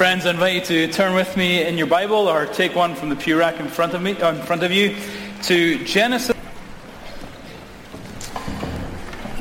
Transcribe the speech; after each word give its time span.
Friends, 0.00 0.24
I 0.24 0.30
invite 0.30 0.70
you 0.70 0.86
to 0.86 0.90
turn 0.90 1.14
with 1.14 1.36
me 1.36 1.62
in 1.62 1.76
your 1.76 1.86
Bible 1.86 2.26
or 2.26 2.46
take 2.46 2.74
one 2.74 2.94
from 2.94 3.10
the 3.10 3.16
pew 3.16 3.38
rack 3.38 3.60
in 3.60 3.68
front 3.68 3.92
of 3.92 4.00
me, 4.00 4.16
uh, 4.16 4.32
in 4.32 4.40
front 4.44 4.62
of 4.62 4.72
you, 4.72 4.96
to 5.42 5.84
Genesis. 5.84 6.34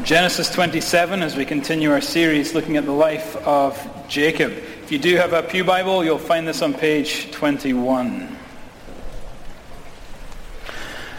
Genesis 0.03 0.49
27 0.49 1.23
as 1.23 1.37
we 1.37 1.45
continue 1.45 1.89
our 1.91 2.01
series 2.01 2.53
looking 2.53 2.75
at 2.75 2.83
the 2.83 2.91
life 2.91 3.37
of 3.47 3.79
Jacob. 4.09 4.51
If 4.51 4.91
you 4.91 4.99
do 4.99 5.15
have 5.15 5.31
a 5.31 5.43
pew 5.43 5.63
Bible, 5.63 6.03
you'll 6.03 6.17
find 6.17 6.45
this 6.45 6.61
on 6.61 6.73
page 6.73 7.31
21. 7.31 8.35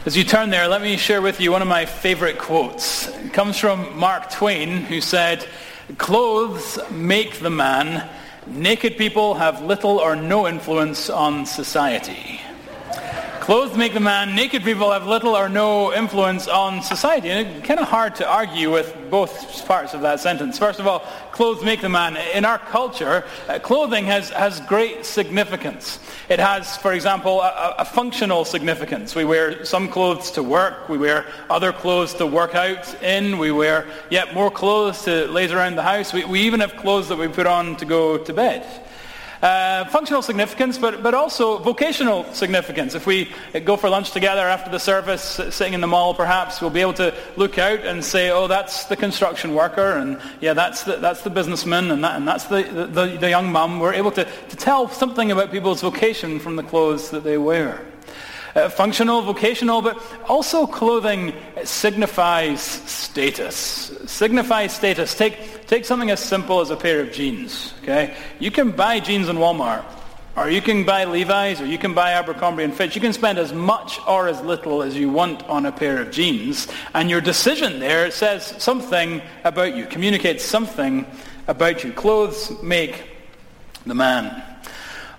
As 0.04 0.18
you 0.18 0.24
turn 0.24 0.50
there, 0.50 0.68
let 0.68 0.82
me 0.82 0.98
share 0.98 1.22
with 1.22 1.40
you 1.40 1.50
one 1.50 1.62
of 1.62 1.68
my 1.68 1.86
favorite 1.86 2.36
quotes. 2.36 3.08
It 3.08 3.32
comes 3.32 3.56
from 3.56 3.98
Mark 3.98 4.30
Twain, 4.30 4.82
who 4.82 5.00
said, 5.00 5.48
Clothes 5.96 6.78
make 6.90 7.38
the 7.38 7.48
man, 7.48 8.06
naked 8.46 8.96
people 8.96 9.34
have 9.34 9.62
little 9.62 9.98
or 9.98 10.16
no 10.16 10.46
influence 10.46 11.10
on 11.10 11.46
society. 11.46 12.40
Clothes 13.40 13.74
make 13.74 13.94
the 13.94 14.00
man, 14.00 14.34
naked 14.34 14.62
people 14.64 14.92
have 14.92 15.06
little 15.06 15.34
or 15.34 15.48
no 15.48 15.94
influence 15.94 16.46
on 16.46 16.82
society. 16.82 17.30
And 17.30 17.48
it's 17.48 17.66
kind 17.66 17.80
of 17.80 17.88
hard 17.88 18.14
to 18.16 18.28
argue 18.28 18.70
with 18.70 18.94
both 19.10 19.66
parts 19.66 19.94
of 19.94 20.02
that 20.02 20.20
sentence. 20.20 20.58
First 20.58 20.78
of 20.78 20.86
all, 20.86 21.00
clothes 21.32 21.64
make 21.64 21.80
the 21.80 21.88
man. 21.88 22.18
In 22.34 22.44
our 22.44 22.58
culture, 22.58 23.24
uh, 23.48 23.58
clothing 23.58 24.04
has, 24.04 24.28
has 24.28 24.60
great 24.60 25.06
significance. 25.06 26.00
It 26.28 26.38
has, 26.38 26.76
for 26.76 26.92
example, 26.92 27.40
a, 27.40 27.76
a, 27.78 27.84
functional 27.86 28.44
significance. 28.44 29.14
We 29.14 29.24
wear 29.24 29.64
some 29.64 29.88
clothes 29.88 30.30
to 30.32 30.42
work. 30.42 30.90
We 30.90 30.98
wear 30.98 31.24
other 31.48 31.72
clothes 31.72 32.12
to 32.14 32.26
work 32.26 32.54
out 32.54 33.02
in. 33.02 33.38
We 33.38 33.52
wear 33.52 33.86
yet 34.10 34.34
more 34.34 34.50
clothes 34.50 35.02
to 35.04 35.26
laze 35.28 35.50
around 35.50 35.76
the 35.76 35.82
house. 35.82 36.12
We, 36.12 36.26
we 36.26 36.42
even 36.42 36.60
have 36.60 36.76
clothes 36.76 37.08
that 37.08 37.16
we 37.16 37.26
put 37.26 37.46
on 37.46 37.76
to 37.76 37.86
go 37.86 38.18
to 38.18 38.34
bed. 38.34 38.66
Uh, 39.42 39.86
functional 39.86 40.20
significance, 40.20 40.76
but, 40.76 41.02
but 41.02 41.14
also 41.14 41.56
vocational 41.58 42.30
significance. 42.34 42.94
If 42.94 43.06
we 43.06 43.32
go 43.64 43.78
for 43.78 43.88
lunch 43.88 44.10
together 44.10 44.42
after 44.42 44.70
the 44.70 44.78
service, 44.78 45.22
sitting 45.22 45.72
in 45.72 45.80
the 45.80 45.86
mall 45.86 46.12
perhaps, 46.12 46.60
we'll 46.60 46.68
be 46.68 46.82
able 46.82 46.92
to 46.94 47.14
look 47.36 47.56
out 47.56 47.80
and 47.86 48.04
say, 48.04 48.30
oh, 48.30 48.48
that's 48.48 48.84
the 48.84 48.96
construction 48.96 49.54
worker, 49.54 49.92
and 49.92 50.20
yeah, 50.42 50.52
that's 50.52 50.84
the, 50.84 50.96
that's 50.96 51.22
the 51.22 51.30
businessman, 51.30 51.90
and, 51.90 52.04
that, 52.04 52.16
and 52.16 52.28
that's 52.28 52.44
the, 52.44 52.64
the, 52.92 53.16
the 53.18 53.30
young 53.30 53.50
mum. 53.50 53.80
We're 53.80 53.94
able 53.94 54.10
to, 54.12 54.24
to 54.24 54.56
tell 54.56 54.88
something 54.88 55.32
about 55.32 55.50
people's 55.50 55.80
vocation 55.80 56.38
from 56.38 56.56
the 56.56 56.62
clothes 56.62 57.08
that 57.10 57.24
they 57.24 57.38
wear. 57.38 57.80
Uh, 58.54 58.68
functional, 58.68 59.22
vocational, 59.22 59.80
but 59.80 59.96
also 60.28 60.66
clothing 60.66 61.32
signifies 61.62 62.60
status. 62.60 63.56
Signifies 64.06 64.74
status. 64.74 65.14
Take, 65.14 65.59
take 65.70 65.84
something 65.84 66.10
as 66.10 66.18
simple 66.18 66.60
as 66.60 66.70
a 66.70 66.76
pair 66.76 67.00
of 67.00 67.12
jeans. 67.12 67.72
Okay, 67.82 68.16
you 68.40 68.50
can 68.50 68.72
buy 68.72 68.98
jeans 68.98 69.28
in 69.28 69.36
Walmart, 69.36 69.84
or 70.36 70.50
you 70.50 70.60
can 70.60 70.84
buy 70.84 71.04
Levi's, 71.04 71.60
or 71.60 71.66
you 71.66 71.78
can 71.78 71.94
buy 71.94 72.10
Abercrombie 72.10 72.64
and 72.64 72.74
Fitch. 72.74 72.96
You 72.96 73.00
can 73.00 73.12
spend 73.12 73.38
as 73.38 73.52
much 73.52 74.00
or 74.08 74.26
as 74.26 74.40
little 74.42 74.82
as 74.82 74.96
you 74.96 75.10
want 75.10 75.44
on 75.44 75.66
a 75.66 75.72
pair 75.72 76.02
of 76.02 76.10
jeans, 76.10 76.66
and 76.92 77.08
your 77.08 77.20
decision 77.20 77.78
there 77.78 78.10
says 78.10 78.52
something 78.58 79.22
about 79.44 79.76
you, 79.76 79.86
communicates 79.86 80.44
something 80.44 81.06
about 81.46 81.84
you. 81.84 81.92
Clothes 81.92 82.60
make 82.64 83.04
the 83.86 83.94
man. 83.94 84.49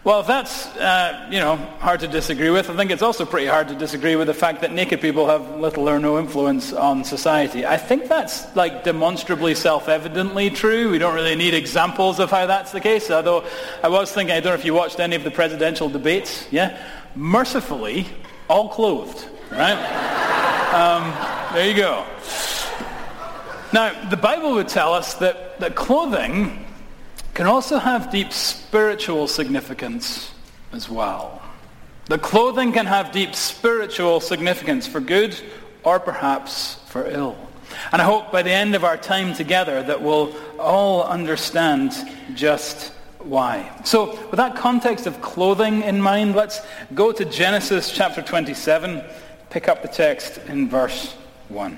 Well, 0.03 0.21
if 0.21 0.25
that's, 0.25 0.65
uh, 0.77 1.27
you 1.29 1.37
know, 1.37 1.57
hard 1.79 1.99
to 1.99 2.07
disagree 2.07 2.49
with, 2.49 2.71
I 2.71 2.75
think 2.75 2.89
it's 2.89 3.03
also 3.03 3.23
pretty 3.23 3.45
hard 3.45 3.67
to 3.67 3.75
disagree 3.75 4.15
with 4.15 4.25
the 4.25 4.33
fact 4.33 4.61
that 4.61 4.71
naked 4.71 4.99
people 4.99 5.27
have 5.27 5.59
little 5.59 5.87
or 5.87 5.99
no 5.99 6.17
influence 6.17 6.73
on 6.73 7.03
society. 7.03 7.67
I 7.67 7.77
think 7.77 8.07
that's, 8.07 8.55
like, 8.55 8.83
demonstrably 8.83 9.53
self-evidently 9.53 10.49
true. 10.49 10.89
We 10.89 10.97
don't 10.97 11.13
really 11.13 11.35
need 11.35 11.53
examples 11.53 12.19
of 12.19 12.31
how 12.31 12.47
that's 12.47 12.71
the 12.71 12.79
case, 12.79 13.11
although 13.11 13.45
I 13.83 13.89
was 13.89 14.11
thinking, 14.11 14.35
I 14.35 14.39
don't 14.39 14.53
know 14.53 14.59
if 14.59 14.65
you 14.65 14.73
watched 14.73 14.99
any 14.99 15.15
of 15.15 15.23
the 15.23 15.29
presidential 15.29 15.87
debates, 15.87 16.47
yeah? 16.49 16.81
Mercifully, 17.15 18.07
all 18.49 18.69
clothed, 18.69 19.23
right? 19.51 19.77
um, 20.73 21.53
there 21.53 21.69
you 21.69 21.75
go. 21.75 22.07
Now, 23.71 24.09
the 24.09 24.17
Bible 24.17 24.53
would 24.53 24.67
tell 24.67 24.95
us 24.95 25.13
that, 25.15 25.59
that 25.59 25.75
clothing 25.75 26.65
can 27.33 27.47
also 27.47 27.79
have 27.79 28.11
deep 28.11 28.33
spiritual 28.33 29.27
significance 29.27 30.31
as 30.73 30.89
well. 30.89 31.41
The 32.05 32.17
clothing 32.17 32.73
can 32.73 32.85
have 32.87 33.11
deep 33.11 33.35
spiritual 33.35 34.19
significance 34.19 34.87
for 34.87 34.99
good 34.99 35.39
or 35.83 35.99
perhaps 35.99 36.75
for 36.87 37.07
ill. 37.07 37.37
And 37.91 38.01
I 38.01 38.05
hope 38.05 38.31
by 38.31 38.41
the 38.41 38.51
end 38.51 38.75
of 38.75 38.83
our 38.83 38.97
time 38.97 39.33
together 39.33 39.81
that 39.83 40.01
we'll 40.01 40.35
all 40.59 41.03
understand 41.03 41.93
just 42.33 42.91
why. 43.19 43.71
So 43.85 44.19
with 44.29 44.37
that 44.37 44.55
context 44.55 45.07
of 45.07 45.21
clothing 45.21 45.83
in 45.83 46.01
mind, 46.01 46.35
let's 46.35 46.59
go 46.93 47.11
to 47.11 47.23
Genesis 47.23 47.91
chapter 47.91 48.21
27, 48.21 49.03
pick 49.49 49.67
up 49.67 49.81
the 49.81 49.87
text 49.87 50.39
in 50.47 50.67
verse 50.67 51.13
1. 51.49 51.77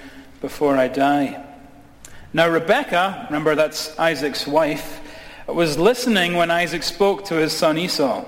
before 0.41 0.75
I 0.75 0.87
die. 0.87 1.45
Now 2.33 2.49
Rebekah, 2.49 3.27
remember 3.29 3.55
that's 3.55 3.97
Isaac's 3.99 4.47
wife, 4.47 4.99
was 5.47 5.77
listening 5.77 6.33
when 6.33 6.51
Isaac 6.51 6.83
spoke 6.83 7.25
to 7.25 7.35
his 7.35 7.53
son 7.53 7.77
Esau. 7.77 8.25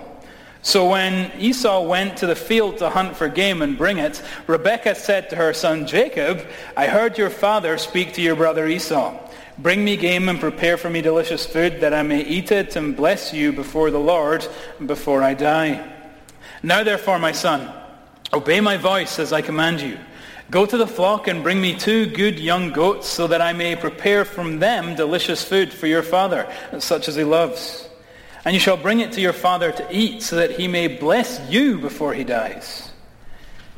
So 0.62 0.90
when 0.90 1.32
Esau 1.40 1.82
went 1.82 2.18
to 2.18 2.26
the 2.26 2.36
field 2.36 2.78
to 2.78 2.90
hunt 2.90 3.18
for 3.18 3.28
game 3.28 3.62
and 3.62 3.78
bring 3.78 3.98
it, 3.98 4.22
Rebekah 4.48 4.96
said 4.96 5.30
to 5.30 5.36
her 5.36 5.54
son 5.54 5.88
Jacob, 5.88 6.46
I 6.78 6.88
heard 6.88 7.18
your 7.18 7.30
father 7.30 7.78
speak 7.78 8.14
to 8.14 8.22
your 8.22 8.36
brother 8.36 8.68
Esau. 8.68 9.20
Bring 9.58 9.84
me 9.84 9.98
game 9.98 10.30
and 10.30 10.40
prepare 10.40 10.78
for 10.78 10.90
me 10.90 11.02
delicious 11.02 11.46
food 11.46 11.82
that 11.82 11.94
I 11.94 12.02
may 12.04 12.24
eat 12.24 12.52
it 12.52 12.76
and 12.76 12.96
bless 12.96 13.34
you 13.34 13.52
before 13.52 13.92
the 13.92 14.00
Lord 14.00 14.48
before 14.86 15.22
I 15.22 15.34
die. 15.34 15.92
Now 16.64 16.84
therefore, 16.84 17.20
my 17.20 17.34
son, 17.34 17.72
obey 18.32 18.62
my 18.62 18.78
voice 18.78 19.20
as 19.20 19.34
I 19.34 19.42
command 19.42 19.82
you. 19.82 19.98
Go 20.54 20.68
to 20.68 20.78
the 20.78 20.86
flock 20.86 21.28
and 21.28 21.42
bring 21.42 21.60
me 21.60 21.74
two 21.76 22.06
good 22.06 22.40
young 22.40 22.74
goats 22.74 23.10
so 23.10 23.26
that 23.26 23.42
I 23.42 23.54
may 23.54 23.76
prepare 23.76 24.24
from 24.24 24.60
them 24.60 24.94
delicious 24.94 25.44
food 25.44 25.74
for 25.74 25.88
your 25.88 26.04
father, 26.04 26.48
such 26.78 27.08
as 27.08 27.16
he 27.16 27.24
loves. 27.24 27.90
And 28.46 28.54
you 28.54 28.60
shall 28.60 28.78
bring 28.78 29.00
it 29.00 29.14
to 29.14 29.20
your 29.20 29.34
father 29.34 29.72
to 29.72 29.88
eat 29.90 30.22
so 30.22 30.36
that 30.36 30.52
he 30.52 30.68
may 30.68 30.88
bless 30.88 31.42
you 31.50 31.80
before 31.80 32.14
he 32.14 32.24
dies. 32.24 32.92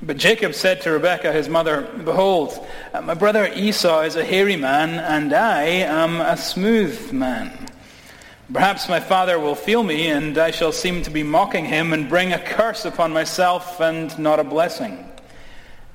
But 0.01 0.17
Jacob 0.17 0.53
said 0.53 0.81
to 0.81 0.91
Rebekah, 0.91 1.31
his 1.31 1.47
mother, 1.47 1.83
Behold, 2.03 2.67
uh, 2.93 2.99
my 2.99 3.13
brother 3.13 3.49
Esau 3.55 4.01
is 4.01 4.17
a 4.17 4.25
hairy 4.25 4.57
man, 4.57 4.99
and 4.99 5.31
I 5.31 5.63
am 5.63 6.19
a 6.19 6.35
smooth 6.35 7.13
man. 7.13 7.69
Perhaps 8.51 8.89
my 8.89 8.99
father 8.99 9.39
will 9.39 9.55
feel 9.55 9.81
me, 9.81 10.09
and 10.09 10.37
I 10.37 10.51
shall 10.51 10.73
seem 10.73 11.03
to 11.03 11.09
be 11.09 11.23
mocking 11.23 11.63
him 11.63 11.93
and 11.93 12.09
bring 12.09 12.33
a 12.33 12.39
curse 12.39 12.83
upon 12.83 13.13
myself 13.13 13.79
and 13.79 14.19
not 14.19 14.41
a 14.41 14.43
blessing. 14.43 15.09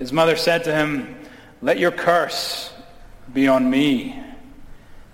His 0.01 0.13
mother 0.13 0.35
said 0.35 0.65
to 0.65 0.75
him, 0.75 1.15
Let 1.63 1.79
your 1.79 1.93
curse 1.93 2.73
be 3.33 3.47
on 3.47 3.71
me. 3.71 4.19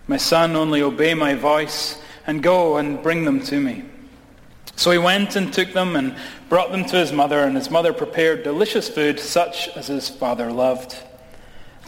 My 0.07 0.17
son, 0.17 0.55
only 0.55 0.81
obey 0.81 1.13
my 1.13 1.35
voice 1.35 2.01
and 2.27 2.41
go 2.41 2.77
and 2.77 3.03
bring 3.03 3.25
them 3.25 3.41
to 3.47 3.61
me. 3.61 3.85
So 4.77 4.93
he 4.93 4.99
went 4.99 5.35
and 5.35 5.53
took 5.53 5.73
them 5.73 5.97
and 5.97 6.17
brought 6.49 6.71
them 6.71 6.85
to 6.85 6.97
his 6.97 7.11
mother, 7.11 7.41
and 7.41 7.56
his 7.56 7.69
mother 7.69 7.93
prepared 7.93 8.44
delicious 8.44 8.88
food, 8.88 9.19
such 9.19 9.69
as 9.71 9.88
his 9.88 10.09
father 10.09 10.53
loved. 10.53 10.97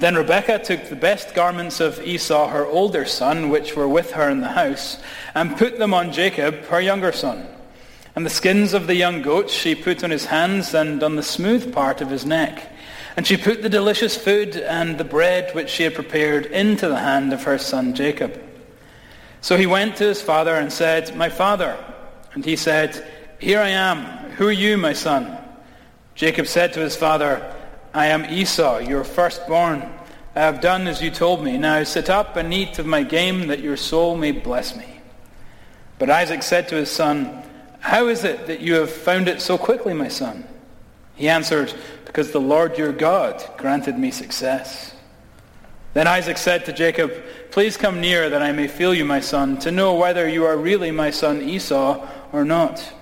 Then 0.00 0.16
Rebekah 0.16 0.64
took 0.64 0.88
the 0.88 0.96
best 0.96 1.34
garments 1.34 1.78
of 1.78 2.00
Esau, 2.00 2.48
her 2.48 2.66
older 2.66 3.04
son, 3.04 3.48
which 3.48 3.76
were 3.76 3.88
with 3.88 4.12
her 4.12 4.28
in 4.28 4.40
the 4.40 4.48
house, 4.48 4.96
and 5.36 5.56
put 5.56 5.78
them 5.78 5.94
on 5.94 6.12
Jacob, 6.12 6.64
her 6.66 6.80
younger 6.80 7.12
son. 7.12 7.46
And 8.16 8.26
the 8.26 8.30
skins 8.30 8.74
of 8.74 8.88
the 8.88 8.96
young 8.96 9.22
goats 9.22 9.52
she 9.52 9.76
put 9.76 10.02
on 10.02 10.10
his 10.10 10.24
hands 10.24 10.74
and 10.74 11.00
on 11.04 11.14
the 11.14 11.22
smooth 11.22 11.72
part 11.72 12.00
of 12.00 12.10
his 12.10 12.26
neck. 12.26 12.72
And 13.16 13.26
she 13.26 13.36
put 13.36 13.62
the 13.62 13.68
delicious 13.68 14.16
food 14.16 14.56
and 14.56 14.98
the 14.98 15.04
bread 15.04 15.54
which 15.54 15.70
she 15.70 15.82
had 15.82 15.94
prepared 15.94 16.46
into 16.46 16.88
the 16.88 16.98
hand 16.98 17.32
of 17.32 17.44
her 17.44 17.58
son 17.58 17.94
Jacob. 17.94 18.40
So 19.40 19.56
he 19.56 19.66
went 19.66 19.96
to 19.96 20.04
his 20.04 20.20
father 20.20 20.54
and 20.54 20.72
said, 20.72 21.16
My 21.16 21.28
father. 21.28 21.76
And 22.34 22.44
he 22.44 22.56
said, 22.56 23.06
Here 23.38 23.60
I 23.60 23.70
am. 23.70 24.04
Who 24.32 24.46
are 24.46 24.52
you, 24.52 24.76
my 24.76 24.92
son? 24.92 25.36
Jacob 26.14 26.46
said 26.46 26.72
to 26.72 26.80
his 26.80 26.96
father, 26.96 27.54
I 27.94 28.06
am 28.06 28.24
Esau, 28.24 28.78
your 28.78 29.04
firstborn. 29.04 29.88
I 30.34 30.40
have 30.40 30.60
done 30.60 30.86
as 30.86 31.02
you 31.02 31.10
told 31.10 31.42
me. 31.42 31.58
Now 31.58 31.82
sit 31.84 32.10
up 32.10 32.36
and 32.36 32.52
eat 32.52 32.78
of 32.78 32.86
my 32.86 33.02
game 33.02 33.48
that 33.48 33.60
your 33.60 33.76
soul 33.76 34.16
may 34.16 34.32
bless 34.32 34.76
me. 34.76 35.00
But 35.98 36.10
Isaac 36.10 36.42
said 36.42 36.68
to 36.68 36.76
his 36.76 36.90
son, 36.90 37.42
How 37.80 38.08
is 38.08 38.24
it 38.24 38.46
that 38.46 38.60
you 38.60 38.74
have 38.74 38.90
found 38.90 39.28
it 39.28 39.40
so 39.40 39.58
quickly, 39.58 39.94
my 39.94 40.08
son? 40.08 40.44
He 41.18 41.28
answered, 41.28 41.74
Because 42.06 42.30
the 42.30 42.40
Lord 42.40 42.78
your 42.78 42.92
God 42.92 43.44
granted 43.58 43.98
me 43.98 44.12
success. 44.12 44.94
Then 45.92 46.06
Isaac 46.06 46.38
said 46.38 46.64
to 46.66 46.72
Jacob, 46.72 47.12
Please 47.50 47.76
come 47.76 48.00
near 48.00 48.30
that 48.30 48.42
I 48.42 48.52
may 48.52 48.68
feel 48.68 48.94
you, 48.94 49.04
my 49.04 49.18
son, 49.18 49.58
to 49.58 49.72
know 49.72 49.94
whether 49.94 50.28
you 50.28 50.44
are 50.44 50.56
really 50.56 50.92
my 50.92 51.10
son 51.10 51.42
Esau 51.42 52.06
or 52.32 52.44
not. 52.44 52.92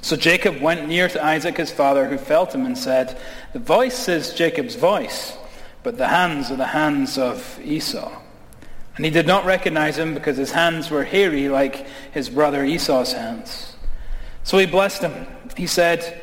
So 0.00 0.16
Jacob 0.16 0.60
went 0.60 0.88
near 0.88 1.08
to 1.08 1.22
Isaac 1.22 1.58
his 1.58 1.70
father, 1.70 2.08
who 2.08 2.16
felt 2.16 2.54
him 2.54 2.64
and 2.64 2.78
said, 2.78 3.20
The 3.52 3.58
voice 3.58 4.08
is 4.08 4.32
Jacob's 4.32 4.74
voice, 4.74 5.36
but 5.82 5.98
the 5.98 6.08
hands 6.08 6.50
are 6.50 6.56
the 6.56 6.66
hands 6.66 7.18
of 7.18 7.60
Esau. 7.62 8.10
And 8.96 9.04
he 9.04 9.10
did 9.10 9.26
not 9.26 9.44
recognize 9.44 9.98
him 9.98 10.14
because 10.14 10.38
his 10.38 10.52
hands 10.52 10.90
were 10.90 11.04
hairy 11.04 11.48
like 11.50 11.86
his 12.12 12.30
brother 12.30 12.64
Esau's 12.64 13.12
hands. 13.12 13.76
So 14.44 14.56
he 14.56 14.66
blessed 14.66 15.02
him. 15.02 15.26
He 15.56 15.66
said, 15.66 16.22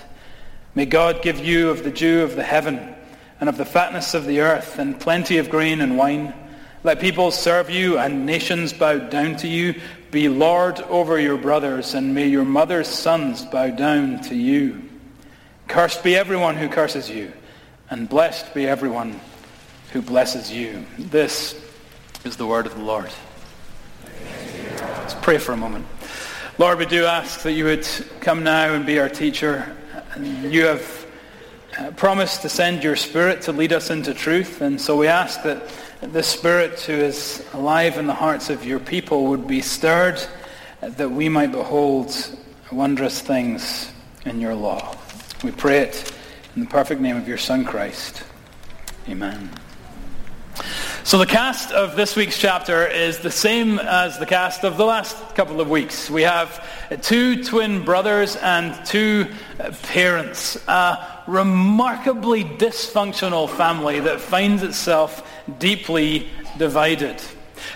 May 0.73 0.85
God 0.85 1.21
give 1.21 1.39
you 1.39 1.69
of 1.69 1.83
the 1.83 1.91
dew 1.91 2.21
of 2.21 2.35
the 2.35 2.43
heaven 2.43 2.95
and 3.39 3.49
of 3.49 3.57
the 3.57 3.65
fatness 3.65 4.13
of 4.13 4.25
the 4.25 4.41
earth 4.41 4.79
and 4.79 4.99
plenty 4.99 5.37
of 5.37 5.49
grain 5.49 5.81
and 5.81 5.97
wine. 5.97 6.33
Let 6.83 6.99
people 6.99 7.31
serve 7.31 7.69
you 7.69 7.97
and 7.97 8.25
nations 8.25 8.73
bow 8.73 8.97
down 8.97 9.35
to 9.37 9.47
you. 9.47 9.75
Be 10.11 10.29
Lord 10.29 10.79
over 10.81 11.19
your 11.19 11.37
brothers, 11.37 11.93
and 11.93 12.13
may 12.13 12.27
your 12.27 12.43
mother's 12.43 12.87
sons 12.87 13.45
bow 13.45 13.69
down 13.69 14.21
to 14.23 14.35
you. 14.35 14.89
Cursed 15.67 16.03
be 16.03 16.15
everyone 16.15 16.57
who 16.57 16.67
curses 16.67 17.09
you 17.09 17.31
and 17.89 18.07
blessed 18.07 18.53
be 18.53 18.67
everyone 18.67 19.19
who 19.91 20.01
blesses 20.01 20.51
you. 20.51 20.85
This 20.97 21.53
is 22.23 22.37
the 22.37 22.47
word 22.47 22.65
of 22.65 22.75
the 22.75 22.83
Lord. 22.83 23.09
Let's 24.77 25.13
pray 25.15 25.37
for 25.37 25.51
a 25.51 25.57
moment. 25.57 25.85
Lord, 26.57 26.79
we 26.79 26.85
do 26.85 27.05
ask 27.05 27.41
that 27.41 27.51
you 27.51 27.65
would 27.65 27.87
come 28.21 28.43
now 28.43 28.73
and 28.73 28.85
be 28.85 28.99
our 28.99 29.09
teacher. 29.09 29.77
You 30.19 30.65
have 30.65 31.05
uh, 31.77 31.91
promised 31.91 32.41
to 32.41 32.49
send 32.49 32.83
your 32.83 32.95
Spirit 32.95 33.43
to 33.43 33.53
lead 33.53 33.71
us 33.71 33.89
into 33.89 34.13
truth, 34.13 34.61
and 34.61 34.79
so 34.79 34.97
we 34.97 35.07
ask 35.07 35.41
that 35.43 35.71
the 36.01 36.23
Spirit 36.23 36.79
who 36.81 36.93
is 36.93 37.45
alive 37.53 37.97
in 37.97 38.07
the 38.07 38.13
hearts 38.13 38.49
of 38.49 38.65
your 38.65 38.79
people 38.79 39.27
would 39.27 39.47
be 39.47 39.61
stirred, 39.61 40.21
that 40.81 41.09
we 41.09 41.29
might 41.29 41.51
behold 41.51 42.13
wondrous 42.71 43.21
things 43.21 43.91
in 44.25 44.41
your 44.41 44.55
law. 44.55 44.97
We 45.43 45.51
pray 45.51 45.79
it 45.79 46.11
in 46.55 46.63
the 46.63 46.69
perfect 46.69 46.99
name 46.99 47.15
of 47.15 47.27
your 47.27 47.37
Son, 47.37 47.63
Christ. 47.63 48.23
Amen. 49.07 49.49
So 51.03 51.17
the 51.17 51.25
cast 51.25 51.71
of 51.71 51.95
this 51.95 52.15
week's 52.15 52.37
chapter 52.37 52.85
is 52.85 53.17
the 53.17 53.31
same 53.31 53.79
as 53.79 54.19
the 54.19 54.27
cast 54.27 54.63
of 54.63 54.77
the 54.77 54.85
last 54.85 55.17
couple 55.33 55.59
of 55.59 55.67
weeks. 55.67 56.11
We 56.11 56.21
have 56.21 56.63
two 57.01 57.43
twin 57.43 57.83
brothers 57.83 58.35
and 58.35 58.85
two 58.85 59.27
uh, 59.59 59.71
parents. 59.81 60.57
A 60.67 61.23
remarkably 61.25 62.43
dysfunctional 62.43 63.49
family 63.49 63.99
that 64.01 64.21
finds 64.21 64.61
itself 64.61 65.27
deeply 65.57 66.29
divided. 66.59 67.19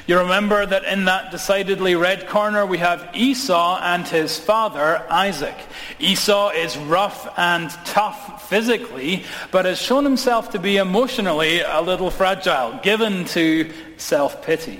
You 0.07 0.19
remember 0.19 0.65
that 0.65 0.83
in 0.85 1.05
that 1.05 1.31
decidedly 1.31 1.95
red 1.95 2.27
corner 2.27 2.65
we 2.65 2.77
have 2.79 3.09
Esau 3.13 3.79
and 3.81 4.07
his 4.07 4.37
father 4.37 5.05
Isaac. 5.09 5.55
Esau 5.99 6.49
is 6.49 6.77
rough 6.77 7.27
and 7.37 7.69
tough 7.85 8.49
physically, 8.49 9.23
but 9.51 9.65
has 9.65 9.81
shown 9.81 10.03
himself 10.03 10.51
to 10.51 10.59
be 10.59 10.77
emotionally 10.77 11.61
a 11.61 11.81
little 11.81 12.11
fragile, 12.11 12.79
given 12.83 13.25
to 13.25 13.71
self-pity. 13.97 14.79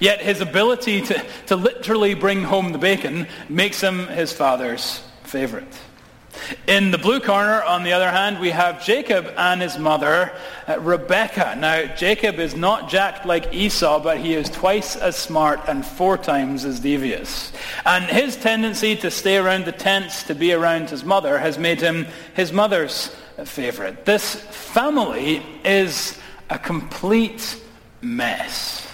Yet 0.00 0.20
his 0.20 0.40
ability 0.40 1.02
to, 1.02 1.24
to 1.46 1.56
literally 1.56 2.14
bring 2.14 2.42
home 2.42 2.72
the 2.72 2.78
bacon 2.78 3.26
makes 3.48 3.80
him 3.80 4.06
his 4.08 4.32
father's 4.32 5.02
favorite. 5.24 5.72
In 6.66 6.90
the 6.90 6.98
blue 6.98 7.20
corner, 7.20 7.62
on 7.62 7.82
the 7.82 7.92
other 7.92 8.10
hand, 8.10 8.38
we 8.38 8.50
have 8.50 8.84
Jacob 8.84 9.32
and 9.36 9.60
his 9.60 9.78
mother, 9.78 10.32
uh, 10.66 10.78
Rebekah. 10.80 11.56
Now, 11.58 11.86
Jacob 11.94 12.38
is 12.38 12.54
not 12.54 12.88
jacked 12.88 13.26
like 13.26 13.54
Esau, 13.54 14.00
but 14.00 14.18
he 14.18 14.34
is 14.34 14.48
twice 14.48 14.96
as 14.96 15.16
smart 15.16 15.60
and 15.68 15.84
four 15.84 16.16
times 16.16 16.64
as 16.64 16.80
devious. 16.80 17.52
And 17.84 18.04
his 18.04 18.36
tendency 18.36 18.96
to 18.96 19.10
stay 19.10 19.36
around 19.36 19.64
the 19.64 19.72
tents, 19.72 20.22
to 20.24 20.34
be 20.34 20.52
around 20.52 20.90
his 20.90 21.04
mother, 21.04 21.38
has 21.38 21.58
made 21.58 21.80
him 21.80 22.06
his 22.34 22.52
mother's 22.52 23.14
favorite. 23.44 24.04
This 24.04 24.34
family 24.34 25.42
is 25.64 26.18
a 26.50 26.58
complete 26.58 27.60
mess. 28.00 28.86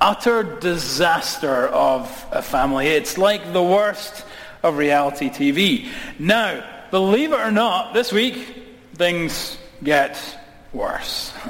Utter 0.00 0.42
disaster 0.42 1.68
of 1.68 2.26
a 2.32 2.42
family. 2.42 2.88
It's 2.88 3.18
like 3.18 3.52
the 3.52 3.62
worst 3.62 4.24
of 4.62 4.76
reality 4.76 5.30
TV. 5.30 5.88
Now, 6.18 6.64
believe 6.90 7.32
it 7.32 7.40
or 7.40 7.50
not, 7.50 7.94
this 7.94 8.12
week, 8.12 8.66
things 8.94 9.56
get 9.82 10.18
worse. 10.72 11.32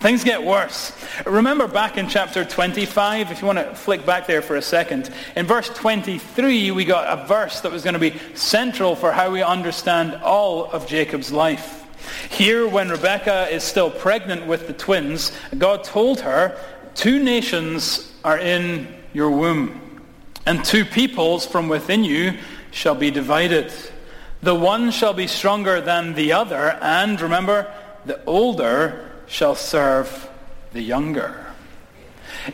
Things 0.00 0.24
get 0.24 0.42
worse. 0.42 0.92
Remember 1.26 1.68
back 1.68 1.98
in 1.98 2.08
chapter 2.08 2.42
25, 2.42 3.32
if 3.32 3.42
you 3.42 3.46
want 3.46 3.58
to 3.58 3.74
flick 3.74 4.06
back 4.06 4.26
there 4.26 4.40
for 4.40 4.56
a 4.56 4.62
second, 4.62 5.10
in 5.36 5.44
verse 5.44 5.68
23 5.68 6.70
we 6.70 6.86
got 6.86 7.18
a 7.18 7.26
verse 7.26 7.60
that 7.60 7.70
was 7.70 7.82
going 7.82 7.92
to 7.92 8.00
be 8.00 8.18
central 8.32 8.96
for 8.96 9.12
how 9.12 9.30
we 9.30 9.42
understand 9.42 10.14
all 10.22 10.70
of 10.70 10.86
Jacob's 10.86 11.30
life. 11.30 11.84
Here, 12.30 12.66
when 12.66 12.88
Rebekah 12.88 13.48
is 13.50 13.62
still 13.62 13.90
pregnant 13.90 14.46
with 14.46 14.66
the 14.66 14.72
twins, 14.72 15.32
God 15.58 15.84
told 15.84 16.20
her, 16.20 16.58
two 16.94 17.22
nations 17.22 18.10
are 18.24 18.38
in 18.38 18.88
your 19.12 19.30
womb 19.30 20.00
and 20.46 20.64
two 20.64 20.86
peoples 20.86 21.44
from 21.46 21.68
within 21.68 22.04
you 22.04 22.38
shall 22.70 22.94
be 22.94 23.10
divided. 23.10 23.72
The 24.42 24.54
one 24.54 24.90
shall 24.90 25.12
be 25.12 25.26
stronger 25.26 25.80
than 25.80 26.14
the 26.14 26.32
other, 26.32 26.78
and 26.80 27.20
remember, 27.20 27.72
the 28.06 28.24
older 28.24 29.10
shall 29.26 29.54
serve 29.54 30.28
the 30.72 30.80
younger. 30.80 31.46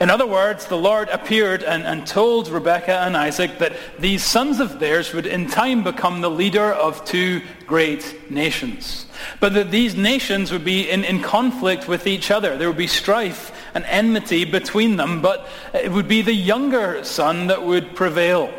In 0.01 0.11
other 0.11 0.27
words, 0.27 0.67
the 0.67 0.77
Lord 0.77 1.09
appeared 1.11 1.63
and, 1.63 1.85
and 1.85 2.07
told 2.07 2.49
Rebekah 2.49 3.01
and 3.01 3.17
Isaac 3.17 3.59
that 3.59 3.77
these 3.99 4.25
sons 4.25 4.59
of 4.59 4.81
theirs 4.81 5.13
would 5.13 5.27
in 5.27 5.49
time 5.49 5.85
become 5.85 6.21
the 6.21 6.31
leader 6.31 6.73
of 6.73 7.05
two 7.05 7.43
great 7.67 8.31
nations. 8.31 9.07
But 9.39 9.55
that 9.55 9.71
these 9.71 9.95
nations 9.95 10.51
would 10.51 10.65
be 10.65 10.91
in, 10.91 11.05
in 11.05 11.23
conflict 11.23 11.89
with 11.89 12.07
each 12.07 12.31
other. 12.31 12.57
There 12.57 12.69
would 12.69 12.77
be 12.77 12.87
strife 12.87 13.53
and 13.75 13.85
enmity 13.85 14.45
between 14.45 14.97
them, 14.97 15.23
but 15.23 15.47
it 15.73 15.93
would 15.93 16.09
be 16.09 16.23
the 16.23 16.35
younger 16.35 17.05
son 17.05 17.47
that 17.47 17.63
would 17.63 17.95
prevail. 17.95 18.53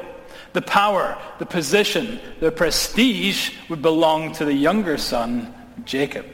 The 0.53 0.61
power, 0.61 1.17
the 1.39 1.45
position, 1.45 2.19
the 2.39 2.51
prestige 2.51 3.51
would 3.69 3.81
belong 3.81 4.33
to 4.33 4.45
the 4.45 4.53
younger 4.53 4.97
son, 4.97 5.53
Jacob. 5.85 6.25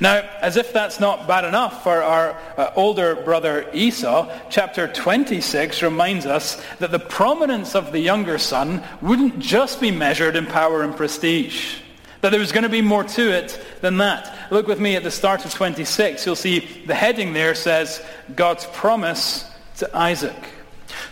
Now, 0.00 0.28
as 0.40 0.56
if 0.56 0.72
that's 0.72 1.00
not 1.00 1.26
bad 1.26 1.44
enough 1.44 1.82
for 1.82 2.02
our 2.02 2.38
uh, 2.56 2.70
older 2.76 3.16
brother 3.16 3.68
Esau, 3.72 4.30
chapter 4.48 4.86
26 4.86 5.82
reminds 5.82 6.26
us 6.26 6.62
that 6.78 6.90
the 6.90 6.98
prominence 6.98 7.74
of 7.74 7.92
the 7.92 7.98
younger 7.98 8.38
son 8.38 8.82
wouldn't 9.00 9.38
just 9.38 9.80
be 9.80 9.90
measured 9.90 10.36
in 10.36 10.46
power 10.46 10.82
and 10.82 10.96
prestige. 10.96 11.78
That 12.20 12.30
there 12.30 12.40
was 12.40 12.52
going 12.52 12.62
to 12.62 12.68
be 12.70 12.82
more 12.82 13.04
to 13.04 13.32
it 13.32 13.62
than 13.80 13.98
that. 13.98 14.50
Look 14.50 14.66
with 14.66 14.80
me 14.80 14.96
at 14.96 15.02
the 15.02 15.10
start 15.10 15.44
of 15.44 15.52
26. 15.52 16.24
You'll 16.24 16.36
see 16.36 16.60
the 16.86 16.94
heading 16.94 17.32
there 17.32 17.54
says, 17.54 18.02
God's 18.34 18.66
promise 18.66 19.50
to 19.78 19.96
Isaac. 19.96 20.53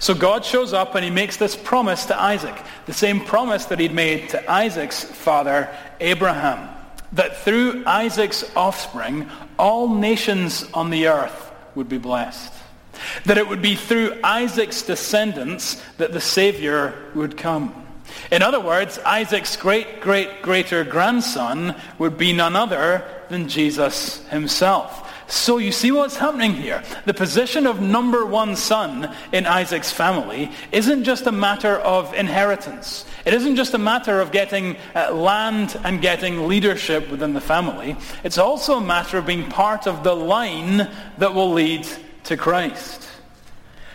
So 0.02 0.14
God 0.14 0.44
shows 0.44 0.72
up 0.72 0.96
and 0.96 1.04
he 1.04 1.12
makes 1.12 1.36
this 1.36 1.54
promise 1.54 2.06
to 2.06 2.20
Isaac, 2.20 2.60
the 2.86 2.92
same 2.92 3.20
promise 3.20 3.66
that 3.66 3.78
he'd 3.78 3.94
made 3.94 4.30
to 4.30 4.50
Isaac's 4.50 5.04
father, 5.04 5.68
Abraham 6.00 6.68
that 7.12 7.36
through 7.36 7.84
Isaac's 7.86 8.44
offspring, 8.56 9.28
all 9.58 9.94
nations 9.94 10.68
on 10.72 10.90
the 10.90 11.06
earth 11.06 11.52
would 11.74 11.88
be 11.88 11.98
blessed. 11.98 12.52
That 13.26 13.38
it 13.38 13.48
would 13.48 13.62
be 13.62 13.76
through 13.76 14.18
Isaac's 14.24 14.82
descendants 14.82 15.80
that 15.98 16.12
the 16.12 16.20
Savior 16.20 16.94
would 17.14 17.36
come. 17.36 17.74
In 18.30 18.42
other 18.42 18.60
words, 18.60 18.98
Isaac's 19.00 19.56
great, 19.56 20.00
great, 20.00 20.42
greater 20.42 20.84
grandson 20.84 21.74
would 21.98 22.18
be 22.18 22.32
none 22.32 22.56
other 22.56 23.04
than 23.28 23.48
Jesus 23.48 24.26
himself. 24.28 25.01
So 25.32 25.56
you 25.56 25.72
see 25.72 25.90
what's 25.90 26.16
happening 26.16 26.52
here. 26.52 26.82
The 27.06 27.14
position 27.14 27.66
of 27.66 27.80
number 27.80 28.26
one 28.26 28.54
son 28.54 29.16
in 29.32 29.46
Isaac's 29.46 29.90
family 29.90 30.52
isn't 30.72 31.04
just 31.04 31.26
a 31.26 31.32
matter 31.32 31.76
of 31.76 32.12
inheritance. 32.12 33.06
It 33.24 33.32
isn't 33.32 33.56
just 33.56 33.72
a 33.72 33.78
matter 33.78 34.20
of 34.20 34.30
getting 34.30 34.76
uh, 34.94 35.10
land 35.14 35.74
and 35.84 36.02
getting 36.02 36.48
leadership 36.48 37.10
within 37.10 37.32
the 37.32 37.40
family. 37.40 37.96
It's 38.22 38.36
also 38.36 38.74
a 38.76 38.80
matter 38.82 39.16
of 39.16 39.24
being 39.24 39.48
part 39.48 39.86
of 39.86 40.04
the 40.04 40.14
line 40.14 40.90
that 41.16 41.32
will 41.32 41.52
lead 41.54 41.88
to 42.24 42.36
Christ. 42.36 43.08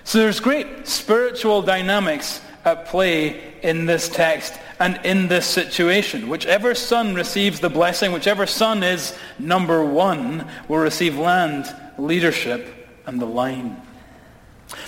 So 0.05 0.17
there's 0.17 0.39
great 0.39 0.87
spiritual 0.87 1.61
dynamics 1.61 2.41
at 2.65 2.85
play 2.85 3.53
in 3.61 3.85
this 3.85 4.09
text 4.09 4.53
and 4.79 4.99
in 5.03 5.27
this 5.27 5.45
situation. 5.45 6.29
Whichever 6.29 6.75
son 6.75 7.15
receives 7.15 7.59
the 7.59 7.69
blessing, 7.69 8.11
whichever 8.11 8.45
son 8.45 8.83
is 8.83 9.17
number 9.39 9.83
one, 9.83 10.47
will 10.67 10.79
receive 10.79 11.17
land, 11.17 11.73
leadership, 11.97 12.67
and 13.05 13.19
the 13.21 13.25
line. 13.25 13.81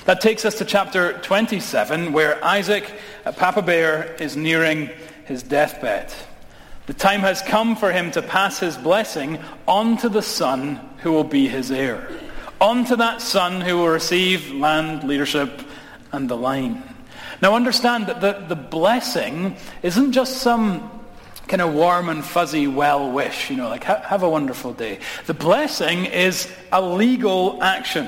That 0.06 0.22
takes 0.22 0.46
us 0.46 0.58
to 0.58 0.66
chapter 0.66 1.14
27, 1.20 2.12
where 2.12 2.44
Isaac, 2.44 2.92
Papa 3.38 3.62
Bear, 3.62 4.16
is 4.16 4.36
nearing 4.36 4.90
his 5.26 5.44
deathbed. 5.44 6.14
The 6.88 6.94
time 6.94 7.22
has 7.22 7.42
come 7.42 7.76
for 7.76 7.92
him 7.92 8.12
to 8.12 8.22
pass 8.22 8.60
his 8.60 8.76
blessing 8.76 9.40
on 9.68 9.98
to 9.98 10.10
the 10.10 10.24
son 10.24 10.80
who 10.98 11.12
will 11.12 11.24
be 11.24 11.48
his 11.48 11.72
heir. 11.72 12.10
On 12.60 12.84
to 12.86 12.96
that 12.98 13.22
son 13.22 13.62
who 13.62 13.78
will 13.78 13.90
receive 13.90 14.52
land, 14.52 15.08
leadership, 15.08 15.62
and 16.12 16.28
the 16.28 16.36
line. 16.36 16.84
Now 17.42 17.56
understand 17.56 18.08
that 18.08 18.22
the, 18.22 18.46
the 18.48 18.56
blessing 18.56 19.56
isn't 19.82 20.12
just 20.12 20.38
some 20.38 21.00
kind 21.48 21.62
of 21.62 21.74
warm 21.74 22.10
and 22.10 22.24
fuzzy 22.24 22.68
well 22.68 23.12
wish, 23.12 23.50
you 23.50 23.56
know, 23.56 23.70
like 23.70 23.84
have 23.84 24.24
a 24.24 24.30
wonderful 24.30 24.74
day. 24.74 25.00
The 25.26 25.34
blessing 25.34 26.06
is 26.06 26.48
a 26.72 26.82
legal 26.82 27.62
action. 27.64 28.08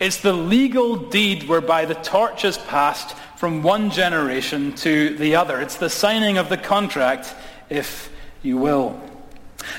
It's 0.00 0.20
the 0.22 0.32
legal 0.32 0.96
deed 0.96 1.46
whereby 1.46 1.84
the 1.84 1.94
torch 1.94 2.44
is 2.44 2.58
passed 2.58 3.16
from 3.36 3.62
one 3.62 3.90
generation 3.90 4.74
to 4.76 5.16
the 5.16 5.36
other. 5.36 5.60
It's 5.60 5.76
the 5.76 5.90
signing 5.90 6.36
of 6.36 6.48
the 6.48 6.56
contract, 6.56 7.34
if 7.68 8.10
you 8.42 8.56
will. 8.58 9.00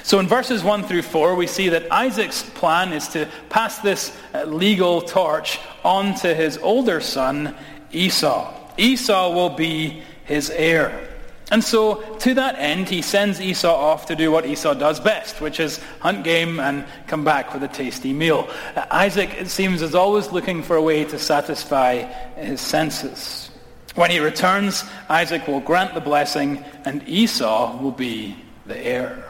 So 0.03 0.19
in 0.19 0.27
verses 0.27 0.63
1 0.63 0.83
through 0.83 1.01
4, 1.01 1.35
we 1.35 1.47
see 1.47 1.69
that 1.69 1.91
Isaac's 1.91 2.43
plan 2.43 2.93
is 2.93 3.07
to 3.09 3.27
pass 3.49 3.79
this 3.79 4.15
uh, 4.33 4.43
legal 4.43 5.01
torch 5.01 5.59
on 5.83 6.15
to 6.19 6.33
his 6.33 6.57
older 6.59 7.01
son, 7.01 7.55
Esau. 7.91 8.60
Esau 8.77 9.33
will 9.33 9.49
be 9.49 10.03
his 10.25 10.49
heir. 10.49 11.07
And 11.51 11.61
so, 11.61 11.95
to 12.19 12.33
that 12.35 12.55
end, 12.57 12.87
he 12.87 13.01
sends 13.01 13.41
Esau 13.41 13.73
off 13.73 14.05
to 14.05 14.15
do 14.15 14.31
what 14.31 14.45
Esau 14.45 14.73
does 14.73 15.01
best, 15.01 15.41
which 15.41 15.59
is 15.59 15.79
hunt 15.99 16.23
game 16.23 16.61
and 16.61 16.85
come 17.07 17.25
back 17.25 17.53
with 17.53 17.61
a 17.61 17.67
tasty 17.67 18.13
meal. 18.13 18.49
Uh, 18.73 18.85
Isaac, 18.89 19.33
it 19.33 19.49
seems, 19.49 19.81
is 19.81 19.93
always 19.93 20.31
looking 20.31 20.63
for 20.63 20.77
a 20.77 20.81
way 20.81 21.03
to 21.03 21.19
satisfy 21.19 22.03
his 22.35 22.61
senses. 22.61 23.49
When 23.95 24.09
he 24.09 24.19
returns, 24.19 24.85
Isaac 25.09 25.45
will 25.45 25.59
grant 25.59 25.93
the 25.93 25.99
blessing, 25.99 26.63
and 26.85 27.05
Esau 27.05 27.81
will 27.81 27.91
be 27.91 28.37
the 28.65 28.77
heir. 28.77 29.25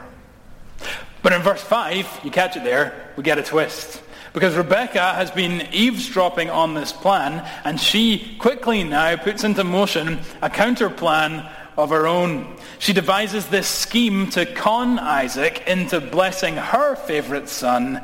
But 1.22 1.32
in 1.32 1.42
verse 1.42 1.62
5, 1.62 2.20
you 2.22 2.30
catch 2.30 2.56
it 2.56 2.62
there, 2.62 3.10
we 3.16 3.24
get 3.24 3.38
a 3.38 3.42
twist. 3.42 4.00
Because 4.32 4.56
Rebecca 4.56 5.12
has 5.12 5.30
been 5.30 5.68
eavesdropping 5.72 6.48
on 6.48 6.74
this 6.74 6.92
plan, 6.92 7.46
and 7.64 7.78
she 7.78 8.36
quickly 8.38 8.82
now 8.82 9.16
puts 9.16 9.44
into 9.44 9.62
motion 9.62 10.20
a 10.40 10.48
counter 10.48 10.88
plan 10.88 11.50
of 11.76 11.90
her 11.90 12.06
own. 12.06 12.56
She 12.78 12.92
devises 12.92 13.46
this 13.46 13.68
scheme 13.68 14.30
to 14.30 14.46
con 14.46 14.98
Isaac 14.98 15.64
into 15.66 16.00
blessing 16.00 16.56
her 16.56 16.96
favorite 16.96 17.48
son, 17.48 18.00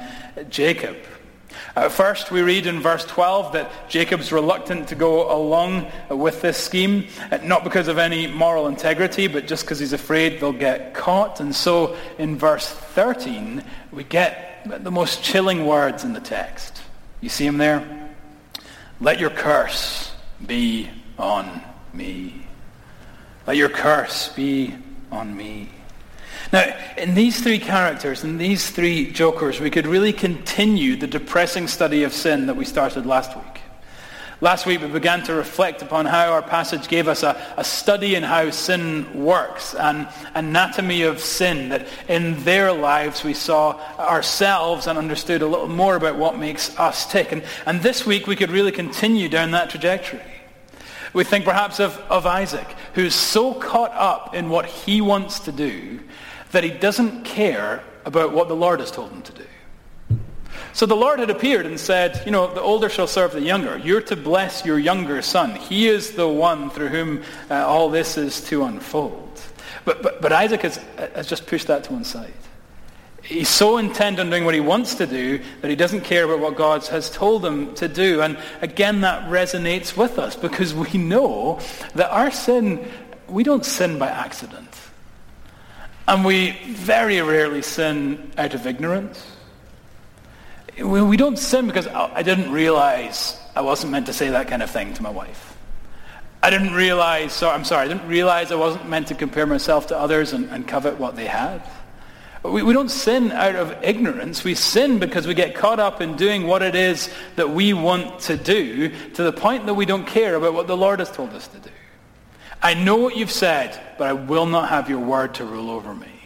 Jacob. 0.50 0.96
At 1.74 1.92
first, 1.92 2.30
we 2.30 2.42
read 2.42 2.66
in 2.66 2.80
verse 2.80 3.04
12 3.04 3.52
that 3.52 3.88
Jacob's 3.88 4.32
reluctant 4.32 4.88
to 4.88 4.94
go 4.94 5.32
along 5.32 5.90
with 6.10 6.42
this 6.42 6.56
scheme, 6.56 7.06
uh, 7.30 7.38
not 7.42 7.64
because 7.64 7.88
of 7.88 7.98
any 7.98 8.26
moral 8.26 8.66
integrity, 8.66 9.28
but 9.28 9.46
just 9.46 9.64
because 9.64 9.78
he's 9.78 9.92
afraid 9.92 10.40
they'll 10.40 10.52
get 10.52 10.94
caught. 10.94 11.40
And 11.40 11.54
so 11.54 11.96
in 12.18 12.36
verse 12.36 12.68
13, 12.68 13.62
we 13.92 14.04
get 14.04 14.57
the 14.68 14.90
most 14.90 15.22
chilling 15.22 15.66
words 15.66 16.04
in 16.04 16.12
the 16.12 16.20
text. 16.20 16.82
You 17.20 17.28
see 17.28 17.46
them 17.46 17.58
there? 17.58 18.10
Let 19.00 19.18
your 19.20 19.30
curse 19.30 20.12
be 20.44 20.90
on 21.18 21.62
me. 21.92 22.46
Let 23.46 23.56
your 23.56 23.68
curse 23.68 24.28
be 24.30 24.74
on 25.10 25.36
me. 25.36 25.70
Now, 26.52 26.74
in 26.96 27.14
these 27.14 27.40
three 27.42 27.58
characters, 27.58 28.24
in 28.24 28.38
these 28.38 28.70
three 28.70 29.10
jokers, 29.10 29.60
we 29.60 29.70
could 29.70 29.86
really 29.86 30.12
continue 30.12 30.96
the 30.96 31.06
depressing 31.06 31.68
study 31.68 32.04
of 32.04 32.12
sin 32.12 32.46
that 32.46 32.56
we 32.56 32.64
started 32.64 33.06
last 33.06 33.36
week. 33.36 33.57
Last 34.40 34.66
week 34.66 34.80
we 34.80 34.86
began 34.86 35.24
to 35.24 35.34
reflect 35.34 35.82
upon 35.82 36.06
how 36.06 36.30
our 36.30 36.42
passage 36.42 36.86
gave 36.86 37.08
us 37.08 37.24
a, 37.24 37.40
a 37.56 37.64
study 37.64 38.14
in 38.14 38.22
how 38.22 38.50
sin 38.50 39.24
works, 39.24 39.74
an 39.74 40.06
anatomy 40.32 41.02
of 41.02 41.18
sin, 41.18 41.70
that 41.70 41.88
in 42.06 42.44
their 42.44 42.72
lives 42.72 43.24
we 43.24 43.34
saw 43.34 43.80
ourselves 43.98 44.86
and 44.86 44.96
understood 44.96 45.42
a 45.42 45.46
little 45.46 45.66
more 45.66 45.96
about 45.96 46.16
what 46.16 46.38
makes 46.38 46.78
us 46.78 47.10
tick. 47.10 47.32
And, 47.32 47.42
and 47.66 47.82
this 47.82 48.06
week 48.06 48.28
we 48.28 48.36
could 48.36 48.52
really 48.52 48.70
continue 48.70 49.28
down 49.28 49.50
that 49.50 49.70
trajectory. 49.70 50.22
We 51.12 51.24
think 51.24 51.44
perhaps 51.44 51.80
of, 51.80 51.98
of 52.08 52.24
Isaac, 52.24 52.68
who's 52.94 53.16
so 53.16 53.54
caught 53.54 53.92
up 53.92 54.36
in 54.36 54.50
what 54.50 54.66
he 54.66 55.00
wants 55.00 55.40
to 55.40 55.52
do 55.52 55.98
that 56.52 56.62
he 56.62 56.70
doesn't 56.70 57.24
care 57.24 57.82
about 58.04 58.32
what 58.32 58.46
the 58.46 58.54
Lord 58.54 58.78
has 58.78 58.92
told 58.92 59.10
him 59.10 59.22
to 59.22 59.32
do. 59.32 59.44
So 60.78 60.86
the 60.86 60.94
Lord 60.94 61.18
had 61.18 61.28
appeared 61.28 61.66
and 61.66 61.80
said, 61.80 62.22
you 62.24 62.30
know, 62.30 62.54
the 62.54 62.60
older 62.60 62.88
shall 62.88 63.08
serve 63.08 63.32
the 63.32 63.40
younger. 63.40 63.78
You're 63.78 64.00
to 64.02 64.14
bless 64.14 64.64
your 64.64 64.78
younger 64.78 65.20
son. 65.22 65.56
He 65.56 65.88
is 65.88 66.12
the 66.12 66.28
one 66.28 66.70
through 66.70 66.86
whom 66.86 67.24
uh, 67.50 67.66
all 67.66 67.90
this 67.90 68.16
is 68.16 68.40
to 68.42 68.62
unfold. 68.62 69.42
But, 69.84 70.04
but, 70.04 70.22
but 70.22 70.30
Isaac 70.30 70.62
has, 70.62 70.76
has 71.16 71.26
just 71.26 71.48
pushed 71.48 71.66
that 71.66 71.82
to 71.82 71.94
one 71.94 72.04
side. 72.04 72.32
He's 73.24 73.48
so 73.48 73.78
intent 73.78 74.20
on 74.20 74.30
doing 74.30 74.44
what 74.44 74.54
he 74.54 74.60
wants 74.60 74.94
to 74.94 75.06
do 75.08 75.40
that 75.62 75.68
he 75.68 75.74
doesn't 75.74 76.02
care 76.02 76.22
about 76.22 76.38
what 76.38 76.54
God 76.54 76.86
has 76.86 77.10
told 77.10 77.44
him 77.44 77.74
to 77.74 77.88
do. 77.88 78.22
And 78.22 78.38
again, 78.62 79.00
that 79.00 79.28
resonates 79.28 79.96
with 79.96 80.16
us 80.16 80.36
because 80.36 80.74
we 80.74 80.96
know 80.96 81.58
that 81.96 82.12
our 82.12 82.30
sin, 82.30 82.88
we 83.26 83.42
don't 83.42 83.64
sin 83.64 83.98
by 83.98 84.10
accident. 84.10 84.72
And 86.06 86.24
we 86.24 86.52
very 86.66 87.20
rarely 87.20 87.62
sin 87.62 88.30
out 88.38 88.54
of 88.54 88.64
ignorance. 88.64 89.37
We 90.82 91.16
don't 91.16 91.38
sin 91.38 91.66
because 91.66 91.86
I 91.88 92.22
didn't 92.22 92.52
realize 92.52 93.38
I 93.56 93.62
wasn't 93.62 93.92
meant 93.92 94.06
to 94.06 94.12
say 94.12 94.30
that 94.30 94.48
kind 94.48 94.62
of 94.62 94.70
thing 94.70 94.94
to 94.94 95.02
my 95.02 95.10
wife. 95.10 95.56
I 96.42 96.50
didn't 96.50 96.72
realize, 96.72 97.32
so 97.32 97.50
I'm 97.50 97.64
sorry, 97.64 97.86
I 97.86 97.88
didn't 97.88 98.06
realize 98.06 98.52
I 98.52 98.54
wasn't 98.54 98.88
meant 98.88 99.08
to 99.08 99.14
compare 99.14 99.46
myself 99.46 99.88
to 99.88 99.98
others 99.98 100.32
and, 100.32 100.48
and 100.50 100.66
covet 100.66 100.98
what 100.98 101.16
they 101.16 101.26
had. 101.26 101.62
We, 102.44 102.62
we 102.62 102.72
don't 102.72 102.90
sin 102.90 103.32
out 103.32 103.56
of 103.56 103.76
ignorance. 103.82 104.44
We 104.44 104.54
sin 104.54 105.00
because 105.00 105.26
we 105.26 105.34
get 105.34 105.56
caught 105.56 105.80
up 105.80 106.00
in 106.00 106.16
doing 106.16 106.46
what 106.46 106.62
it 106.62 106.76
is 106.76 107.10
that 107.34 107.50
we 107.50 107.72
want 107.72 108.20
to 108.20 108.36
do 108.36 108.90
to 109.14 109.22
the 109.24 109.32
point 109.32 109.66
that 109.66 109.74
we 109.74 109.86
don't 109.86 110.06
care 110.06 110.36
about 110.36 110.54
what 110.54 110.68
the 110.68 110.76
Lord 110.76 111.00
has 111.00 111.10
told 111.10 111.30
us 111.30 111.48
to 111.48 111.58
do. 111.58 111.70
I 112.62 112.74
know 112.74 112.96
what 112.96 113.16
you've 113.16 113.32
said, 113.32 113.80
but 113.98 114.08
I 114.08 114.12
will 114.12 114.46
not 114.46 114.68
have 114.68 114.88
your 114.88 115.00
word 115.00 115.34
to 115.34 115.44
rule 115.44 115.70
over 115.70 115.94
me. 115.94 116.17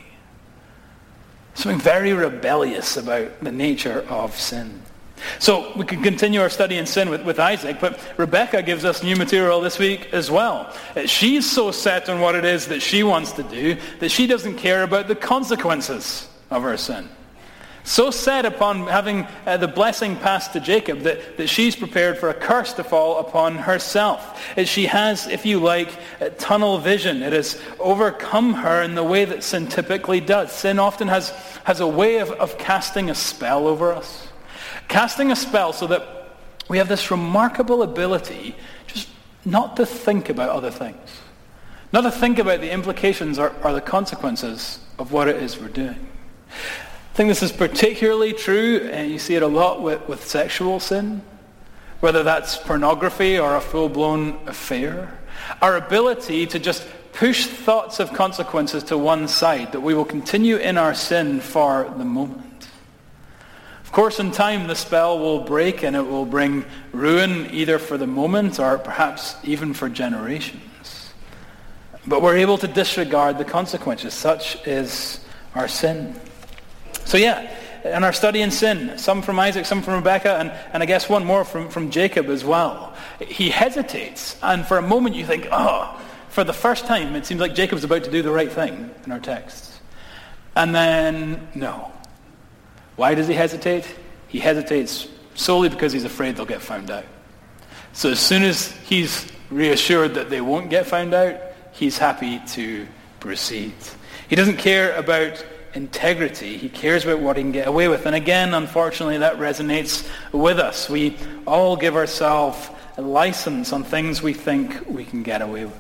Something 1.62 1.80
very 1.80 2.12
rebellious 2.12 2.96
about 2.96 3.38
the 3.38 3.52
nature 3.52 4.04
of 4.08 4.36
sin. 4.36 4.82
So 5.38 5.72
we 5.76 5.84
can 5.84 6.02
continue 6.02 6.40
our 6.40 6.50
study 6.50 6.76
in 6.76 6.86
sin 6.86 7.08
with, 7.08 7.24
with 7.24 7.38
Isaac, 7.38 7.76
but 7.80 8.00
Rebecca 8.16 8.64
gives 8.64 8.84
us 8.84 9.04
new 9.04 9.14
material 9.14 9.60
this 9.60 9.78
week 9.78 10.12
as 10.12 10.28
well. 10.28 10.74
Uh, 10.96 11.06
she's 11.06 11.48
so 11.48 11.70
set 11.70 12.08
on 12.08 12.20
what 12.20 12.34
it 12.34 12.44
is 12.44 12.66
that 12.66 12.82
she 12.82 13.04
wants 13.04 13.30
to 13.34 13.44
do 13.44 13.76
that 14.00 14.10
she 14.10 14.26
doesn't 14.26 14.56
care 14.56 14.82
about 14.82 15.06
the 15.06 15.14
consequences 15.14 16.28
of 16.50 16.64
her 16.64 16.76
sin 16.76 17.08
so 17.84 18.12
set 18.12 18.46
upon 18.46 18.86
having 18.86 19.26
uh, 19.44 19.56
the 19.56 19.66
blessing 19.66 20.16
passed 20.16 20.52
to 20.52 20.60
Jacob 20.60 21.00
that, 21.00 21.36
that 21.36 21.48
she's 21.48 21.74
prepared 21.74 22.16
for 22.16 22.28
a 22.28 22.34
curse 22.34 22.72
to 22.74 22.84
fall 22.84 23.18
upon 23.18 23.56
herself. 23.56 24.40
As 24.56 24.68
she 24.68 24.86
has, 24.86 25.26
if 25.26 25.44
you 25.44 25.58
like, 25.58 25.90
tunnel 26.38 26.78
vision. 26.78 27.22
It 27.22 27.32
has 27.32 27.60
overcome 27.80 28.54
her 28.54 28.82
in 28.82 28.94
the 28.94 29.02
way 29.02 29.24
that 29.24 29.42
sin 29.42 29.66
typically 29.66 30.20
does. 30.20 30.52
Sin 30.52 30.78
often 30.78 31.08
has, 31.08 31.30
has 31.64 31.80
a 31.80 31.86
way 31.86 32.18
of, 32.18 32.30
of 32.30 32.56
casting 32.56 33.10
a 33.10 33.14
spell 33.14 33.66
over 33.66 33.92
us. 33.92 34.28
Casting 34.86 35.32
a 35.32 35.36
spell 35.36 35.72
so 35.72 35.88
that 35.88 36.36
we 36.68 36.78
have 36.78 36.88
this 36.88 37.10
remarkable 37.10 37.82
ability 37.82 38.54
just 38.86 39.08
not 39.44 39.76
to 39.76 39.86
think 39.86 40.28
about 40.28 40.50
other 40.50 40.70
things. 40.70 41.20
Not 41.92 42.02
to 42.02 42.12
think 42.12 42.38
about 42.38 42.60
the 42.60 42.70
implications 42.70 43.40
or, 43.40 43.54
or 43.64 43.72
the 43.72 43.80
consequences 43.80 44.78
of 44.98 45.10
what 45.10 45.26
it 45.26 45.42
is 45.42 45.58
we're 45.58 45.68
doing. 45.68 46.06
I 47.12 47.14
think 47.14 47.28
this 47.28 47.42
is 47.42 47.52
particularly 47.52 48.32
true, 48.32 48.88
and 48.90 49.10
you 49.10 49.18
see 49.18 49.34
it 49.34 49.42
a 49.42 49.46
lot 49.46 49.82
with, 49.82 50.08
with 50.08 50.26
sexual 50.26 50.80
sin, 50.80 51.20
whether 52.00 52.22
that's 52.22 52.56
pornography 52.56 53.38
or 53.38 53.54
a 53.54 53.60
full-blown 53.60 54.40
affair. 54.46 55.20
Our 55.60 55.76
ability 55.76 56.46
to 56.46 56.58
just 56.58 56.86
push 57.12 57.44
thoughts 57.44 58.00
of 58.00 58.14
consequences 58.14 58.84
to 58.84 58.96
one 58.96 59.28
side, 59.28 59.72
that 59.72 59.80
we 59.80 59.92
will 59.92 60.06
continue 60.06 60.56
in 60.56 60.78
our 60.78 60.94
sin 60.94 61.40
for 61.40 61.92
the 61.98 62.04
moment. 62.06 62.66
Of 63.84 63.92
course, 63.92 64.18
in 64.18 64.30
time, 64.30 64.66
the 64.66 64.74
spell 64.74 65.18
will 65.18 65.40
break 65.40 65.82
and 65.82 65.94
it 65.94 66.06
will 66.06 66.24
bring 66.24 66.64
ruin 66.92 67.50
either 67.52 67.78
for 67.78 67.98
the 67.98 68.06
moment 68.06 68.58
or 68.58 68.78
perhaps 68.78 69.36
even 69.44 69.74
for 69.74 69.90
generations. 69.90 71.12
But 72.06 72.22
we're 72.22 72.38
able 72.38 72.56
to 72.56 72.66
disregard 72.68 73.36
the 73.36 73.44
consequences. 73.44 74.14
Such 74.14 74.66
is 74.66 75.20
our 75.54 75.68
sin. 75.68 76.18
So 77.04 77.18
yeah, 77.18 77.54
in 77.84 78.04
our 78.04 78.12
study 78.12 78.42
in 78.42 78.50
sin, 78.50 78.96
some 78.98 79.22
from 79.22 79.38
Isaac, 79.38 79.66
some 79.66 79.82
from 79.82 79.94
Rebecca, 79.94 80.36
and, 80.36 80.52
and 80.72 80.82
I 80.82 80.86
guess 80.86 81.08
one 81.08 81.24
more 81.24 81.44
from, 81.44 81.68
from 81.68 81.90
Jacob 81.90 82.28
as 82.28 82.44
well. 82.44 82.94
He 83.20 83.50
hesitates, 83.50 84.36
and 84.42 84.64
for 84.66 84.78
a 84.78 84.82
moment 84.82 85.16
you 85.16 85.26
think, 85.26 85.48
oh, 85.50 86.00
for 86.28 86.44
the 86.44 86.52
first 86.52 86.86
time 86.86 87.14
it 87.16 87.26
seems 87.26 87.40
like 87.40 87.54
Jacob's 87.54 87.84
about 87.84 88.04
to 88.04 88.10
do 88.10 88.22
the 88.22 88.30
right 88.30 88.50
thing 88.50 88.90
in 89.04 89.12
our 89.12 89.20
text. 89.20 89.80
And 90.54 90.74
then, 90.74 91.48
no. 91.54 91.90
Why 92.96 93.14
does 93.14 93.26
he 93.26 93.34
hesitate? 93.34 93.86
He 94.28 94.38
hesitates 94.38 95.08
solely 95.34 95.68
because 95.68 95.92
he's 95.92 96.04
afraid 96.04 96.36
they'll 96.36 96.46
get 96.46 96.62
found 96.62 96.90
out. 96.90 97.04
So 97.94 98.10
as 98.10 98.20
soon 98.20 98.42
as 98.42 98.70
he's 98.86 99.26
reassured 99.50 100.14
that 100.14 100.30
they 100.30 100.40
won't 100.40 100.70
get 100.70 100.86
found 100.86 101.14
out, 101.14 101.36
he's 101.72 101.98
happy 101.98 102.40
to 102.48 102.86
proceed. 103.20 103.74
He 104.28 104.36
doesn't 104.36 104.58
care 104.58 104.94
about 104.96 105.44
integrity. 105.74 106.56
He 106.56 106.68
cares 106.68 107.04
about 107.04 107.20
what 107.20 107.36
he 107.36 107.42
can 107.42 107.52
get 107.52 107.68
away 107.68 107.88
with. 107.88 108.06
And 108.06 108.14
again, 108.14 108.54
unfortunately, 108.54 109.18
that 109.18 109.36
resonates 109.36 110.08
with 110.32 110.58
us. 110.58 110.88
We 110.88 111.16
all 111.46 111.76
give 111.76 111.96
ourselves 111.96 112.70
a 112.96 113.02
license 113.02 113.72
on 113.72 113.84
things 113.84 114.22
we 114.22 114.34
think 114.34 114.86
we 114.86 115.04
can 115.04 115.22
get 115.22 115.42
away 115.42 115.64
with. 115.64 115.78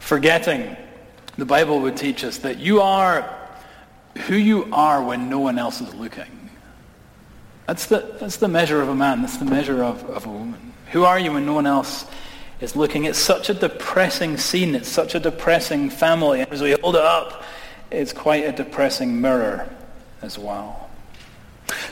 Forgetting, 0.00 0.76
the 1.36 1.44
Bible 1.44 1.80
would 1.80 1.96
teach 1.96 2.24
us 2.24 2.38
that 2.38 2.58
you 2.58 2.80
are 2.80 3.32
who 4.26 4.34
you 4.34 4.68
are 4.72 5.02
when 5.02 5.28
no 5.28 5.38
one 5.38 5.58
else 5.58 5.80
is 5.80 5.94
looking. 5.94 6.50
That's 7.66 7.86
the, 7.86 8.16
that's 8.20 8.36
the 8.36 8.48
measure 8.48 8.80
of 8.80 8.88
a 8.88 8.94
man. 8.94 9.22
That's 9.22 9.36
the 9.36 9.44
measure 9.44 9.82
of, 9.82 10.04
of 10.04 10.26
a 10.26 10.30
woman. 10.30 10.72
Who 10.92 11.04
are 11.04 11.18
you 11.18 11.32
when 11.32 11.44
no 11.44 11.52
one 11.52 11.66
else 11.66 12.06
is 12.60 12.76
looking? 12.76 13.04
It's 13.04 13.18
such 13.18 13.50
a 13.50 13.54
depressing 13.54 14.36
scene. 14.36 14.74
It's 14.74 14.88
such 14.88 15.14
a 15.14 15.20
depressing 15.20 15.90
family. 15.90 16.42
As 16.42 16.62
we 16.62 16.72
hold 16.80 16.96
it 16.96 17.02
up, 17.02 17.42
it's 17.96 18.12
quite 18.12 18.44
a 18.44 18.52
depressing 18.52 19.20
mirror 19.20 19.68
as 20.22 20.38
well. 20.38 20.90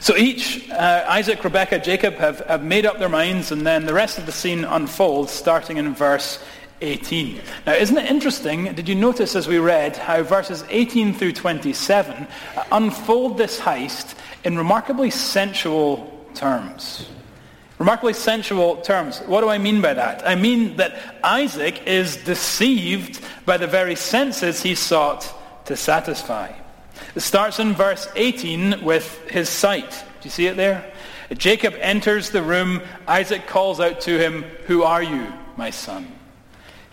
So 0.00 0.16
each, 0.16 0.70
uh, 0.70 1.04
Isaac, 1.08 1.42
Rebekah, 1.42 1.80
Jacob 1.80 2.14
have, 2.16 2.40
have 2.40 2.62
made 2.62 2.87
up 2.87 2.99
their 2.99 3.08
minds, 3.08 3.50
and 3.50 3.66
then 3.66 3.87
the 3.87 3.94
rest 3.94 4.18
of 4.18 4.26
the 4.26 4.32
scene 4.32 4.64
unfolds, 4.64 5.32
starting 5.32 5.78
in 5.78 5.94
verse 5.94 6.38
18. 6.80 7.40
Now, 7.66 7.73
isn't 7.73 7.96
it 7.96 8.11
interesting? 8.11 8.73
Did 8.75 8.88
you 8.88 8.94
notice 8.94 9.34
as 9.34 9.49
we 9.49 9.58
read 9.58 9.96
how 9.96 10.23
verses 10.23 10.62
18 10.68 11.14
through 11.14 11.32
27 11.32 12.28
unfold 12.70 13.38
this 13.38 13.58
heist 13.58 14.14
in 14.44 14.58
remarkably 14.58 15.11
sensual 15.11 16.26
terms? 16.34 17.08
Remarkably 17.78 18.12
sensual 18.12 18.76
terms. 18.76 19.20
What 19.20 19.40
do 19.40 19.49
I 19.49 19.58
mean 19.58 19.80
by 19.80 19.94
that? 19.94 20.26
I 20.28 20.37
mean 20.37 20.76
that 20.76 20.96
Isaac 21.25 21.87
is 21.87 22.16
deceived 22.16 23.20
by 23.46 23.56
the 23.56 23.66
very 23.66 23.96
senses 23.96 24.62
he 24.62 24.75
sought 24.75 25.32
to 25.66 25.76
satisfy. 25.76 26.52
It 27.14 27.21
starts 27.21 27.59
in 27.59 27.75
verse 27.75 28.09
18 28.14 28.85
with 28.85 29.28
his 29.28 29.49
sight. 29.49 29.90
Do 29.90 30.26
you 30.26 30.30
see 30.30 30.47
it 30.47 30.56
there? 30.56 30.90
Jacob 31.33 31.75
enters 31.78 32.30
the 32.30 32.42
room. 32.42 32.83
Isaac 33.09 33.47
calls 33.47 33.80
out 33.80 34.02
to 34.02 34.18
him, 34.18 34.44
Who 34.66 34.83
are 34.83 35.02
you, 35.02 35.33
my 35.56 35.71
son? 35.71 36.06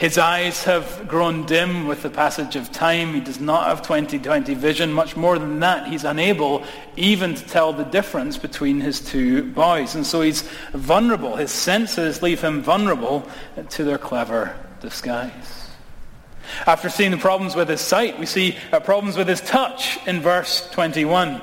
His 0.01 0.17
eyes 0.17 0.63
have 0.63 1.07
grown 1.07 1.45
dim 1.45 1.85
with 1.85 2.01
the 2.01 2.09
passage 2.09 2.55
of 2.55 2.71
time. 2.71 3.13
He 3.13 3.19
does 3.19 3.39
not 3.39 3.67
have 3.67 3.83
20/20 3.83 4.55
vision. 4.55 4.91
Much 4.91 5.15
more 5.15 5.37
than 5.37 5.59
that, 5.59 5.87
he's 5.87 6.03
unable 6.03 6.63
even 6.95 7.35
to 7.35 7.45
tell 7.45 7.71
the 7.71 7.83
difference 7.83 8.35
between 8.35 8.81
his 8.81 8.99
two 8.99 9.43
boys. 9.43 9.93
And 9.93 10.03
so 10.03 10.21
he's 10.21 10.41
vulnerable. 10.73 11.35
His 11.35 11.51
senses 11.51 12.23
leave 12.23 12.41
him 12.41 12.63
vulnerable 12.63 13.27
to 13.69 13.83
their 13.83 13.99
clever 13.99 14.55
disguise. 14.79 15.60
After 16.65 16.89
seeing 16.89 17.11
the 17.11 17.17
problems 17.17 17.55
with 17.55 17.69
his 17.69 17.81
sight, 17.81 18.19
we 18.19 18.25
see 18.25 18.57
uh, 18.71 18.79
problems 18.79 19.17
with 19.17 19.27
his 19.27 19.41
touch 19.41 19.99
in 20.07 20.21
verse 20.21 20.69
21. 20.71 21.41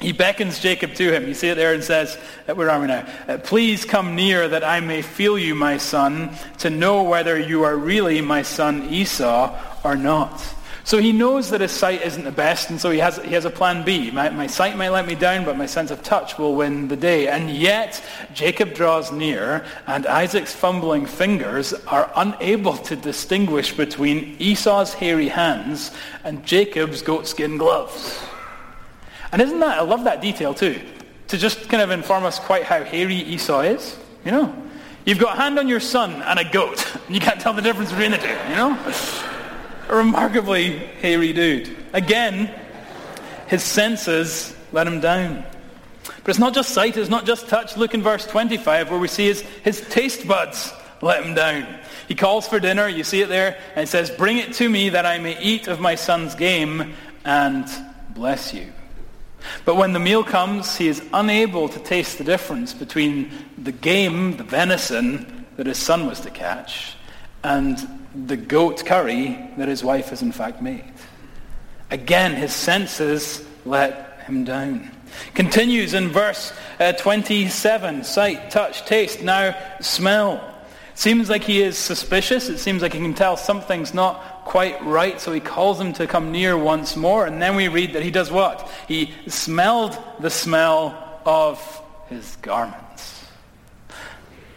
He 0.00 0.12
beckons 0.12 0.60
Jacob 0.60 0.94
to 0.94 1.12
him. 1.12 1.26
You 1.26 1.34
see 1.34 1.48
it 1.48 1.56
there 1.56 1.74
and 1.74 1.82
says, 1.82 2.18
uh, 2.48 2.54
where 2.54 2.70
are 2.70 2.80
we 2.80 2.86
now? 2.86 3.06
Uh, 3.26 3.38
Please 3.38 3.84
come 3.84 4.14
near 4.14 4.48
that 4.48 4.62
I 4.62 4.78
may 4.78 5.02
feel 5.02 5.36
you, 5.36 5.54
my 5.56 5.76
son, 5.76 6.36
to 6.58 6.70
know 6.70 7.02
whether 7.02 7.38
you 7.38 7.64
are 7.64 7.76
really 7.76 8.20
my 8.20 8.42
son 8.42 8.88
Esau 8.90 9.58
or 9.82 9.96
not. 9.96 10.40
So 10.88 10.96
he 10.96 11.12
knows 11.12 11.50
that 11.50 11.60
his 11.60 11.70
sight 11.70 12.00
isn't 12.00 12.24
the 12.24 12.32
best, 12.32 12.70
and 12.70 12.80
so 12.80 12.90
he 12.90 12.98
has, 13.00 13.18
he 13.18 13.34
has 13.34 13.44
a 13.44 13.50
plan 13.50 13.84
B. 13.84 14.10
My, 14.10 14.30
my 14.30 14.46
sight 14.46 14.74
might 14.74 14.88
let 14.88 15.06
me 15.06 15.14
down, 15.14 15.44
but 15.44 15.54
my 15.54 15.66
sense 15.66 15.90
of 15.90 16.02
touch 16.02 16.38
will 16.38 16.54
win 16.54 16.88
the 16.88 16.96
day. 16.96 17.28
And 17.28 17.50
yet, 17.50 18.02
Jacob 18.32 18.72
draws 18.72 19.12
near, 19.12 19.66
and 19.86 20.06
Isaac's 20.06 20.54
fumbling 20.54 21.04
fingers 21.04 21.74
are 21.88 22.10
unable 22.16 22.74
to 22.78 22.96
distinguish 22.96 23.76
between 23.76 24.34
Esau's 24.38 24.94
hairy 24.94 25.28
hands 25.28 25.90
and 26.24 26.42
Jacob's 26.46 27.02
goatskin 27.02 27.58
gloves. 27.58 28.18
And 29.30 29.42
isn't 29.42 29.60
that, 29.60 29.76
I 29.76 29.82
love 29.82 30.04
that 30.04 30.22
detail 30.22 30.54
too, 30.54 30.80
to 31.26 31.36
just 31.36 31.68
kind 31.68 31.82
of 31.82 31.90
inform 31.90 32.24
us 32.24 32.38
quite 32.38 32.62
how 32.62 32.82
hairy 32.82 33.16
Esau 33.16 33.60
is, 33.60 33.98
you 34.24 34.30
know? 34.30 34.56
You've 35.04 35.18
got 35.18 35.36
a 35.36 35.38
hand 35.38 35.58
on 35.58 35.68
your 35.68 35.80
son 35.80 36.22
and 36.22 36.38
a 36.38 36.50
goat, 36.50 36.96
and 37.04 37.14
you 37.14 37.20
can't 37.20 37.38
tell 37.38 37.52
the 37.52 37.60
difference 37.60 37.90
between 37.90 38.12
the 38.12 38.16
two, 38.16 38.28
you 38.48 38.56
know? 38.56 39.37
A 39.88 39.96
remarkably 39.96 40.78
hairy 41.00 41.32
dude. 41.32 41.74
Again, 41.92 42.54
his 43.46 43.62
senses 43.62 44.54
let 44.72 44.86
him 44.86 45.00
down. 45.00 45.44
But 46.04 46.28
it's 46.28 46.38
not 46.38 46.54
just 46.54 46.70
sight, 46.70 46.96
it's 46.96 47.08
not 47.08 47.24
just 47.24 47.48
touch. 47.48 47.76
Look 47.76 47.94
in 47.94 48.02
verse 48.02 48.26
25 48.26 48.90
where 48.90 48.98
we 48.98 49.08
see 49.08 49.26
his, 49.26 49.40
his 49.40 49.80
taste 49.88 50.28
buds 50.28 50.72
let 51.00 51.24
him 51.24 51.34
down. 51.34 51.66
He 52.06 52.14
calls 52.14 52.46
for 52.46 52.60
dinner, 52.60 52.88
you 52.88 53.04
see 53.04 53.22
it 53.22 53.28
there, 53.28 53.58
and 53.76 53.88
says, 53.88 54.10
Bring 54.10 54.38
it 54.38 54.52
to 54.54 54.68
me 54.68 54.90
that 54.90 55.06
I 55.06 55.18
may 55.18 55.40
eat 55.40 55.68
of 55.68 55.80
my 55.80 55.94
son's 55.94 56.34
game 56.34 56.94
and 57.24 57.66
bless 58.14 58.52
you. 58.52 58.72
But 59.64 59.76
when 59.76 59.92
the 59.92 60.00
meal 60.00 60.24
comes, 60.24 60.76
he 60.76 60.88
is 60.88 61.02
unable 61.12 61.68
to 61.68 61.78
taste 61.78 62.18
the 62.18 62.24
difference 62.24 62.74
between 62.74 63.30
the 63.56 63.72
game, 63.72 64.36
the 64.36 64.44
venison 64.44 65.46
that 65.56 65.66
his 65.66 65.78
son 65.78 66.06
was 66.06 66.20
to 66.20 66.30
catch, 66.30 66.94
and 67.44 67.78
the 68.26 68.36
goat 68.36 68.84
curry 68.84 69.50
that 69.56 69.68
his 69.68 69.84
wife 69.84 70.10
has 70.10 70.22
in 70.22 70.32
fact 70.32 70.60
made. 70.62 70.84
Again, 71.90 72.34
his 72.34 72.52
senses 72.52 73.44
let 73.64 74.20
him 74.22 74.44
down. 74.44 74.90
Continues 75.34 75.94
in 75.94 76.08
verse 76.08 76.52
uh, 76.78 76.92
27, 76.92 78.04
sight, 78.04 78.50
touch, 78.50 78.84
taste, 78.84 79.22
now 79.22 79.56
smell. 79.80 80.54
Seems 80.94 81.30
like 81.30 81.44
he 81.44 81.62
is 81.62 81.78
suspicious. 81.78 82.48
It 82.48 82.58
seems 82.58 82.82
like 82.82 82.92
he 82.92 82.98
can 82.98 83.14
tell 83.14 83.36
something's 83.36 83.94
not 83.94 84.44
quite 84.44 84.82
right, 84.84 85.20
so 85.20 85.32
he 85.32 85.40
calls 85.40 85.80
him 85.80 85.92
to 85.94 86.06
come 86.06 86.32
near 86.32 86.56
once 86.56 86.96
more. 86.96 87.26
And 87.26 87.40
then 87.40 87.54
we 87.54 87.68
read 87.68 87.92
that 87.92 88.02
he 88.02 88.10
does 88.10 88.30
what? 88.30 88.68
He 88.88 89.14
smelled 89.28 89.96
the 90.18 90.30
smell 90.30 91.20
of 91.24 91.82
his 92.08 92.36
garments. 92.36 93.24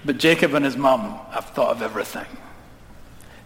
But 0.03 0.17
Jacob 0.17 0.55
and 0.55 0.65
his 0.65 0.75
mum 0.75 1.19
have 1.29 1.45
thought 1.51 1.71
of 1.75 1.81
everything. 1.81 2.25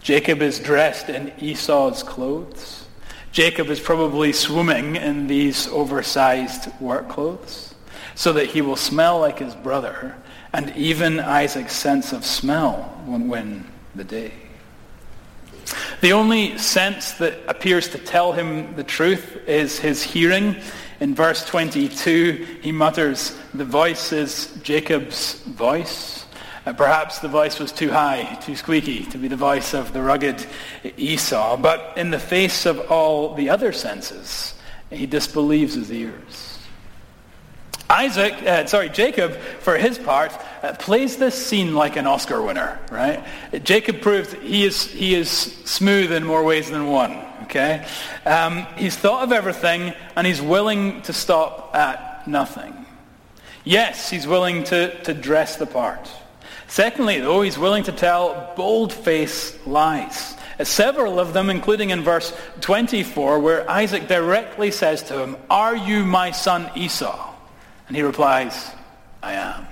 Jacob 0.06 0.44
is 0.44 0.60
dressed 0.60 1.10
in 1.10 1.34
Esau's 1.40 2.04
clothes. 2.04 2.86
Jacob 3.32 3.72
is 3.72 3.80
probably 3.80 4.32
swimming 4.32 4.96
in 4.98 5.26
these 5.26 5.68
oversized 5.70 6.70
work 6.80 7.10
clothes 7.10 7.74
so 8.14 8.32
that 8.32 8.46
he 8.46 8.62
will 8.62 8.76
smell 8.76 9.20
like 9.20 9.40
his 9.40 9.56
brother 9.56 10.16
and 10.54 10.72
even 10.76 11.20
Isaac's 11.20 11.74
sense 11.74 12.14
of 12.14 12.24
smell 12.24 13.02
won't 13.08 13.28
win 13.28 13.66
the 13.96 14.04
day. 14.04 14.34
The 16.02 16.14
only 16.14 16.56
sense 16.60 17.14
that 17.14 17.40
appears 17.48 17.88
to 17.88 17.98
tell 17.98 18.32
him 18.32 18.76
the 18.76 18.84
truth 18.84 19.38
is 19.48 19.80
his 19.80 20.04
hearing. 20.04 20.56
In 21.00 21.16
verse 21.16 21.44
22, 21.46 22.60
he 22.62 22.72
mutters, 22.72 23.36
the 23.56 23.66
voice 23.66 24.12
is 24.12 24.56
Jacob's 24.62 25.42
voice. 25.46 26.25
Perhaps 26.66 27.20
the 27.20 27.28
voice 27.28 27.60
was 27.60 27.72
too 27.72 27.92
high, 27.92 28.40
too 28.42 28.56
squeaky 28.56 29.04
to 29.06 29.20
be 29.20 29.28
the 29.28 29.36
voice 29.36 29.76
of 29.76 29.94
the 29.94 30.02
rugged 30.02 30.44
Esau. 30.98 31.58
But 31.58 31.94
in 31.96 32.10
the 32.10 32.20
face 32.20 32.66
of 32.66 32.92
all 32.92 33.36
the 33.36 33.50
other 33.50 33.72
senses, 33.72 34.56
he 34.90 35.06
disbelieves 35.06 35.76
his 35.76 35.92
ears. 35.92 36.60
Isaac, 37.88 38.34
uh, 38.42 38.66
sorry, 38.66 38.90
Jacob, 38.90 39.36
for 39.60 39.78
his 39.78 40.00
part, 40.00 40.36
uh, 40.64 40.74
plays 40.74 41.18
this 41.18 41.36
scene 41.36 41.76
like 41.76 41.98
an 41.98 42.08
Oscar 42.08 42.42
winner, 42.42 42.80
right? 42.90 43.24
Jacob 43.64 44.02
proved 44.02 44.34
he 44.42 44.66
is, 44.66 44.86
he 44.86 45.14
is 45.14 45.30
smooth 45.30 46.12
in 46.12 46.24
more 46.26 46.44
ways 46.44 46.72
than 46.72 46.88
one, 46.88 47.24
okay? 47.44 47.86
Um, 48.26 48.66
he's 48.76 48.96
thought 48.96 49.24
of 49.24 49.32
everything, 49.32 49.94
and 50.16 50.26
he's 50.26 50.42
willing 50.42 51.04
to 51.04 51.14
stop 51.14 51.76
at 51.76 52.28
nothing. 52.28 52.74
Yes, 53.64 54.10
he's 54.10 54.26
willing 54.26 54.64
to, 54.66 55.00
to 55.04 55.14
dress 55.14 55.58
the 55.58 55.68
part. 55.68 56.10
Secondly, 56.68 57.20
though, 57.20 57.42
he's 57.42 57.58
willing 57.58 57.84
to 57.84 57.92
tell 57.92 58.54
bold-faced 58.56 59.68
lies. 59.68 60.36
Uh, 60.60 60.64
several 60.64 61.20
of 61.20 61.34
them, 61.34 61.50
including 61.50 61.90
in 61.90 62.02
verse 62.02 62.36
24, 62.62 63.40
where 63.40 63.70
Isaac 63.70 64.08
directly 64.08 64.72
says 64.72 65.04
to 65.04 65.20
him, 65.20 65.38
Are 65.50 65.76
you 65.76 66.06
my 66.06 66.32
son 66.32 66.70
Esau? 66.76 67.34
And 67.88 67.96
he 67.96 68.02
replies, 68.02 68.72
I 69.22 69.34
am. 69.34 69.68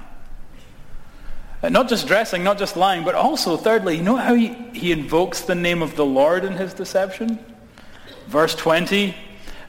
Uh, 1.64 1.70
not 1.70 1.88
just 1.88 2.08
dressing, 2.08 2.44
not 2.44 2.60
just 2.60 2.76
lying, 2.76 3.04
but 3.04 3.16
also, 3.16 3.56
thirdly, 3.56 3.98
you 3.98 4.04
know 4.04 4.18
how 4.18 4.34
he, 4.34 4.50
he 4.74 4.92
invokes 4.92 5.42
the 5.42 5.56
name 5.56 5.82
of 5.82 5.96
the 5.96 6.06
Lord 6.06 6.44
in 6.44 6.54
his 6.54 6.74
deception? 6.74 7.40
Verse 8.28 8.54
20, 8.54 9.16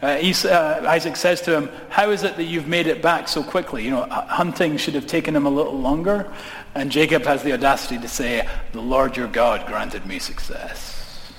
uh, 0.04 0.48
uh, 0.48 0.86
Isaac 0.86 1.16
says 1.16 1.40
to 1.42 1.56
him, 1.56 1.70
how 1.88 2.10
is 2.10 2.22
it 2.24 2.36
that 2.36 2.44
you've 2.44 2.68
made 2.68 2.86
it 2.86 3.00
back 3.00 3.28
so 3.28 3.42
quickly? 3.42 3.84
You 3.84 3.90
know, 3.92 4.06
hunting 4.10 4.76
should 4.76 4.94
have 4.94 5.06
taken 5.06 5.34
him 5.34 5.46
a 5.46 5.50
little 5.50 5.78
longer. 5.78 6.30
And 6.74 6.90
Jacob 6.90 7.22
has 7.24 7.42
the 7.42 7.52
audacity 7.52 7.98
to 7.98 8.08
say, 8.08 8.48
the 8.72 8.80
Lord 8.80 9.16
your 9.16 9.28
God 9.28 9.66
granted 9.66 10.04
me 10.06 10.18
success. 10.18 11.32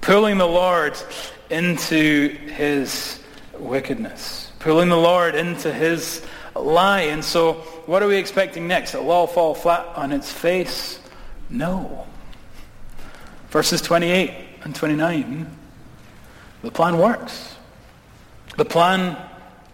Pulling 0.00 0.38
the 0.38 0.46
Lord 0.46 0.96
into 1.50 2.28
his 2.28 3.20
wickedness. 3.58 4.52
Pulling 4.58 4.88
the 4.88 4.96
Lord 4.96 5.34
into 5.34 5.72
his 5.72 6.24
lie. 6.54 7.02
And 7.02 7.24
so 7.24 7.54
what 7.86 8.02
are 8.02 8.08
we 8.08 8.16
expecting 8.16 8.66
next? 8.68 8.94
It'll 8.94 9.10
all 9.10 9.26
fall 9.26 9.54
flat 9.54 9.86
on 9.96 10.12
its 10.12 10.30
face? 10.32 11.00
No. 11.48 12.06
Verses 13.50 13.80
28 13.80 14.34
and 14.64 14.74
29, 14.74 15.46
the 16.62 16.70
plan 16.70 16.98
works. 16.98 17.55
The 18.56 18.64
plan 18.64 19.16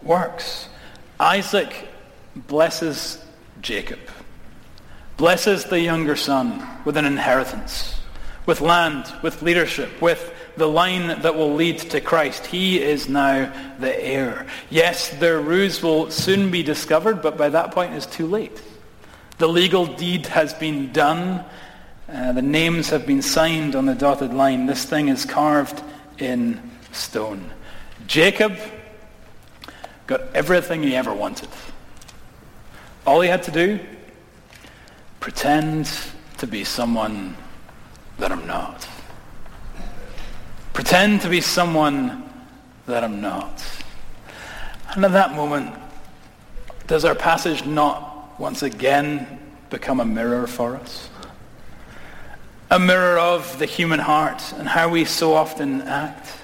works. 0.03 0.69
Isaac 1.21 1.89
blesses 2.35 3.25
Jacob, 3.61 4.01
blesses 5.17 5.65
the 5.65 5.81
younger 5.81 6.17
son 6.17 6.67
with 6.85 6.97
an 6.97 7.05
inheritance, 7.05 8.01
with 8.45 8.61
land, 8.61 9.13
with 9.23 9.43
leadership, 9.43 10.03
with 10.03 10.35
the 10.57 10.67
line 10.67 11.21
that 11.23 11.35
will 11.35 11.55
lead 11.55 11.79
to 11.79 12.01
Christ. 12.01 12.47
He 12.47 12.83
is 12.83 13.09
now 13.09 13.53
the 13.79 14.05
heir. 14.05 14.47
Yes, 14.69 15.11
their 15.11 15.41
ruse 15.41 15.83
will 15.83 16.11
soon 16.11 16.51
be 16.51 16.63
discovered, 16.63 17.23
but 17.23 17.39
by 17.39 17.49
that 17.51 17.71
point 17.71 17.95
it's 17.95 18.07
too 18.07 18.27
late. 18.27 18.61
The 19.39 19.49
legal 19.49 19.87
deed 19.87 20.27
has 20.27 20.55
been 20.55 20.93
done. 20.93 21.45
Uh, 22.13 22.33
the 22.33 22.43
names 22.43 22.91
have 22.91 23.07
been 23.07 23.23
signed 23.23 23.75
on 23.77 23.87
the 23.87 23.95
dotted 23.95 24.35
line. 24.35 24.67
This 24.67 24.85
thing 24.85 25.09
is 25.09 25.25
carved 25.25 25.83
in 26.19 26.61
stone. 26.93 27.51
Jacob 28.07 28.57
got 30.07 30.21
everything 30.35 30.83
he 30.83 30.95
ever 30.95 31.13
wanted. 31.15 31.49
All 33.07 33.21
he 33.21 33.29
had 33.29 33.43
to 33.45 33.51
do, 33.51 33.81
pretend 35.21 35.91
to 36.39 36.47
be 36.47 36.65
someone 36.65 37.37
that 38.19 38.33
I'm 38.33 38.47
not. 38.47 38.89
Pretend 40.73 41.21
to 41.23 41.29
be 41.29 41.41
someone 41.41 42.29
that 42.87 43.05
I'm 43.05 43.21
not. 43.21 43.65
And 44.95 45.05
at 45.05 45.13
that 45.13 45.35
moment, 45.35 45.75
does 46.87 47.05
our 47.05 47.15
passage 47.15 47.65
not 47.65 48.39
once 48.39 48.63
again 48.63 49.41
become 49.71 50.01
a 50.01 50.05
mirror 50.05 50.47
for 50.47 50.77
us? 50.77 51.09
A 52.71 52.79
mirror 52.79 53.19
of 53.19 53.59
the 53.59 53.67
human 53.67 54.01
heart 54.01 54.43
and 54.57 54.69
how 54.69 54.89
we 54.89 55.05
so 55.05 55.35
often 55.35 55.83
act? 55.83 56.42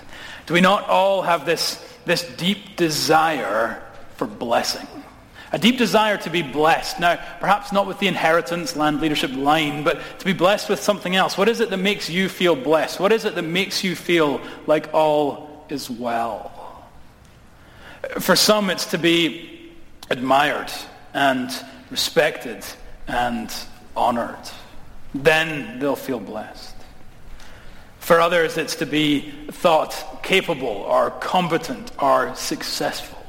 Do 0.48 0.54
we 0.54 0.62
not 0.62 0.88
all 0.88 1.20
have 1.20 1.44
this, 1.44 1.78
this 2.06 2.22
deep 2.22 2.76
desire 2.76 3.82
for 4.16 4.26
blessing? 4.26 4.87
A 5.52 5.58
deep 5.58 5.76
desire 5.76 6.16
to 6.16 6.30
be 6.30 6.40
blessed. 6.40 6.98
Now, 6.98 7.20
perhaps 7.38 7.70
not 7.70 7.87
with 7.87 7.98
the 7.98 8.06
inheritance, 8.06 8.74
land 8.74 9.02
leadership 9.02 9.30
line, 9.34 9.84
but 9.84 10.00
to 10.20 10.24
be 10.24 10.32
blessed 10.32 10.70
with 10.70 10.82
something 10.82 11.14
else. 11.14 11.37
What 11.37 11.50
is 11.50 11.61
it 11.61 11.68
that 11.68 11.76
makes 11.76 12.08
you 12.08 12.30
feel 12.30 12.56
blessed? 12.56 12.98
What 12.98 13.12
is 13.12 13.26
it 13.26 13.34
that 13.34 13.42
makes 13.42 13.84
you 13.84 13.94
feel 13.94 14.40
like 14.66 14.88
all 14.94 15.66
is 15.68 15.90
well? 15.90 16.50
For 18.18 18.34
some, 18.34 18.70
it's 18.70 18.87
to 18.87 18.98
be 18.98 19.70
admired 20.08 20.72
and 21.12 21.50
respected 21.90 22.64
and 23.06 23.54
honored. 23.94 24.50
Then 25.14 25.78
they'll 25.78 25.94
feel 25.94 26.20
blessed. 26.20 26.67
For 28.08 28.22
others, 28.22 28.56
it's 28.56 28.76
to 28.76 28.86
be 28.86 29.20
thought 29.50 30.22
capable 30.22 30.66
or 30.66 31.10
competent 31.10 31.92
or 32.00 32.34
successful. 32.36 33.22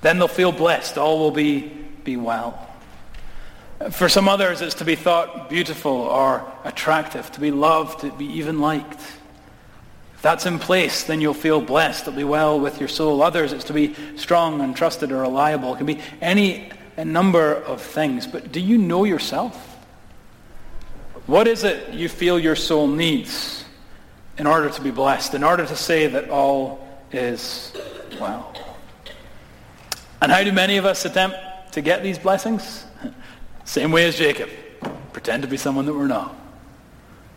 Then 0.00 0.20
they'll 0.20 0.28
feel 0.28 0.52
blessed. 0.52 0.96
All 0.96 1.18
will 1.18 1.32
be, 1.32 1.62
be 2.04 2.16
well. 2.16 2.68
For 3.90 4.08
some 4.08 4.28
others, 4.28 4.62
it's 4.62 4.76
to 4.76 4.84
be 4.84 4.94
thought 4.94 5.50
beautiful 5.50 5.90
or 5.90 6.48
attractive, 6.62 7.32
to 7.32 7.40
be 7.40 7.50
loved, 7.50 8.02
to 8.02 8.12
be 8.12 8.26
even 8.26 8.60
liked. 8.60 9.00
If 10.14 10.22
that's 10.22 10.46
in 10.46 10.60
place, 10.60 11.02
then 11.02 11.20
you'll 11.20 11.34
feel 11.34 11.60
blessed. 11.60 12.02
It'll 12.02 12.16
be 12.16 12.22
well 12.22 12.60
with 12.60 12.78
your 12.78 12.88
soul. 12.88 13.24
Others, 13.24 13.52
it's 13.52 13.64
to 13.64 13.72
be 13.72 13.96
strong 14.14 14.60
and 14.60 14.76
trusted 14.76 15.10
or 15.10 15.22
reliable. 15.22 15.74
It 15.74 15.78
can 15.78 15.86
be 15.86 16.00
any 16.20 16.70
a 16.96 17.04
number 17.04 17.54
of 17.54 17.82
things. 17.82 18.28
But 18.28 18.52
do 18.52 18.60
you 18.60 18.78
know 18.78 19.02
yourself? 19.02 19.56
What 21.26 21.48
is 21.48 21.64
it 21.64 21.92
you 21.92 22.08
feel 22.08 22.38
your 22.38 22.54
soul 22.54 22.86
needs 22.86 23.64
in 24.38 24.46
order 24.46 24.70
to 24.70 24.80
be 24.80 24.90
blessed, 24.90 25.34
in 25.34 25.42
order 25.42 25.64
to 25.66 25.76
say 25.76 26.06
that 26.08 26.30
all 26.30 26.86
is 27.12 27.72
well? 28.20 28.54
And 30.20 30.32
how 30.32 30.42
do 30.42 30.52
many 30.52 30.76
of 30.76 30.84
us 30.84 31.04
attempt 31.04 31.36
to 31.72 31.80
get 31.80 32.02
these 32.02 32.18
blessings? 32.18 32.84
Same 33.64 33.92
way 33.92 34.06
as 34.06 34.16
Jacob. 34.16 34.50
Pretend 35.12 35.42
to 35.42 35.48
be 35.48 35.56
someone 35.56 35.86
that 35.86 35.94
we're 35.94 36.06
not. 36.06 36.34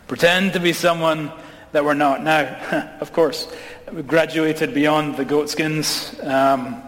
Pretend 0.08 0.54
to 0.54 0.60
be 0.60 0.74
someone 0.74 1.32
that 1.72 1.84
we're 1.84 1.94
not. 1.94 2.24
Now, 2.24 2.98
of 3.00 3.14
course, 3.14 3.52
we've 3.92 4.08
graduated 4.08 4.74
beyond 4.74 5.18
the 5.18 5.26
goatskins. 5.26 6.20
Um, 6.26 6.82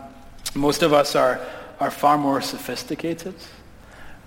most 0.55 0.83
of 0.83 0.93
us 0.93 1.15
are, 1.15 1.39
are 1.79 1.91
far 1.91 2.17
more 2.17 2.41
sophisticated. 2.41 3.35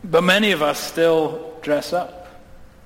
But 0.03 0.23
many 0.23 0.53
of 0.53 0.63
us 0.63 0.79
still 0.79 1.59
dress 1.63 1.93
up. 1.93 2.29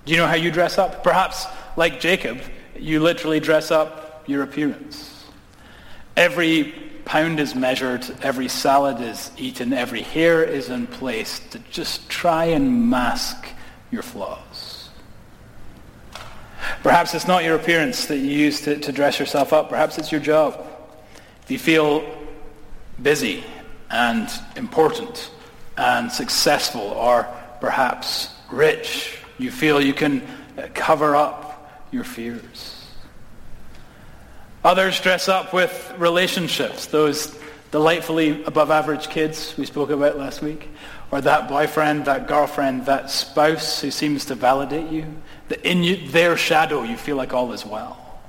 Do 0.05 0.13
you 0.13 0.19
know 0.19 0.27
how 0.27 0.37
you 0.37 0.51
dress 0.51 0.79
up? 0.79 1.05
Perhaps, 1.05 1.47
like 1.77 2.01
Jacob, 2.01 2.41
you 2.79 3.01
literally 3.01 3.41
dress 3.41 3.71
up 3.71 4.25
your 4.27 4.43
appearance. 4.43 5.25
Every 6.17 6.75
pound 7.05 7.41
is 7.41 7.55
measured, 7.55 8.07
every 8.23 8.49
salad 8.49 9.01
is 9.01 9.31
eaten, 9.39 9.73
every 9.73 10.03
hair 10.03 10.45
is 10.45 10.69
in 10.69 10.87
place 10.87 11.41
to 11.51 11.59
just 11.71 12.09
try 12.09 12.47
and 12.47 12.91
mask 12.91 13.49
your 13.91 14.03
flaws. 14.03 14.91
Perhaps 16.83 17.15
it's 17.15 17.27
not 17.27 17.45
your 17.45 17.57
appearance 17.57 18.07
that 18.07 18.19
you 18.19 18.31
use 18.31 18.61
to, 18.63 18.79
to 18.79 18.93
dress 18.93 19.19
yourself 19.19 19.53
up. 19.53 19.69
Perhaps 19.69 19.97
it's 19.99 20.13
your 20.13 20.21
job. 20.21 20.65
If 21.45 21.51
you 21.51 21.59
feel 21.59 22.05
busy 23.03 23.43
and 23.91 24.31
important 24.57 25.31
and 25.77 26.13
successful 26.13 26.83
or 26.83 27.27
perhaps 27.61 28.29
rich, 28.51 29.19
you 29.39 29.51
feel 29.51 29.81
you 29.81 29.95
can 29.95 30.23
cover 30.75 31.17
up 31.17 31.48
your 31.91 32.05
fears. 32.05 32.75
Others 34.65 35.01
dress 35.01 35.29
up 35.29 35.53
with 35.53 35.95
relationships, 35.99 36.87
those 36.87 37.39
delightfully 37.71 38.43
above 38.45 38.71
average 38.71 39.09
kids 39.09 39.55
we 39.57 39.67
spoke 39.67 39.91
about 39.91 40.19
last 40.19 40.43
week, 40.43 40.69
or 41.11 41.21
that 41.21 41.49
boyfriend, 41.49 42.05
that 42.07 42.27
girlfriend, 42.27 42.87
that 42.87 43.11
spouse 43.11 43.81
who 43.81 43.91
seems 43.91 44.25
to 44.27 44.35
validate 44.35 44.91
you, 44.91 45.07
that 45.49 45.65
in 45.65 45.83
you, 45.83 46.09
their 46.09 46.37
shadow 46.37 46.83
you 46.83 46.97
feel 46.97 47.17
like 47.17 47.33
all 47.33 47.53
is 47.53 47.65
well. 47.65 48.21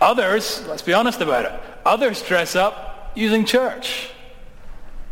Others, 0.00 0.66
let's 0.66 0.82
be 0.82 0.92
honest 0.92 1.20
about 1.20 1.44
it, 1.44 1.52
others 1.84 2.22
dress 2.22 2.56
up 2.56 3.12
using 3.14 3.44
church. 3.44 4.10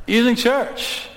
Using 0.07 0.37
church. 0.37 1.08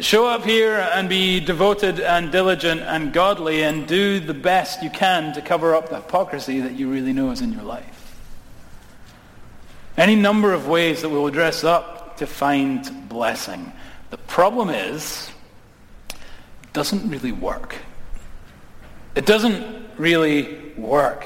Show 0.00 0.26
up 0.26 0.44
here 0.44 0.74
and 0.74 1.08
be 1.08 1.38
devoted 1.38 2.00
and 2.00 2.32
diligent 2.32 2.80
and 2.80 3.12
godly 3.12 3.62
and 3.62 3.86
do 3.86 4.18
the 4.18 4.34
best 4.34 4.82
you 4.82 4.90
can 4.90 5.32
to 5.34 5.40
cover 5.40 5.72
up 5.72 5.88
the 5.88 5.96
hypocrisy 5.96 6.60
that 6.60 6.72
you 6.72 6.90
really 6.90 7.12
know 7.12 7.30
is 7.30 7.40
in 7.40 7.52
your 7.52 7.62
life. 7.62 8.16
Any 9.96 10.16
number 10.16 10.52
of 10.52 10.66
ways 10.66 11.02
that 11.02 11.10
we 11.10 11.16
will 11.16 11.30
dress 11.30 11.62
up 11.62 12.16
to 12.16 12.26
find 12.26 13.08
blessing. 13.08 13.72
The 14.10 14.18
problem 14.18 14.68
is, 14.68 15.30
it 16.10 16.72
doesn't 16.72 17.08
really 17.08 17.32
work. 17.32 17.76
It 19.14 19.26
doesn't 19.26 19.86
really 19.96 20.72
work. 20.76 21.24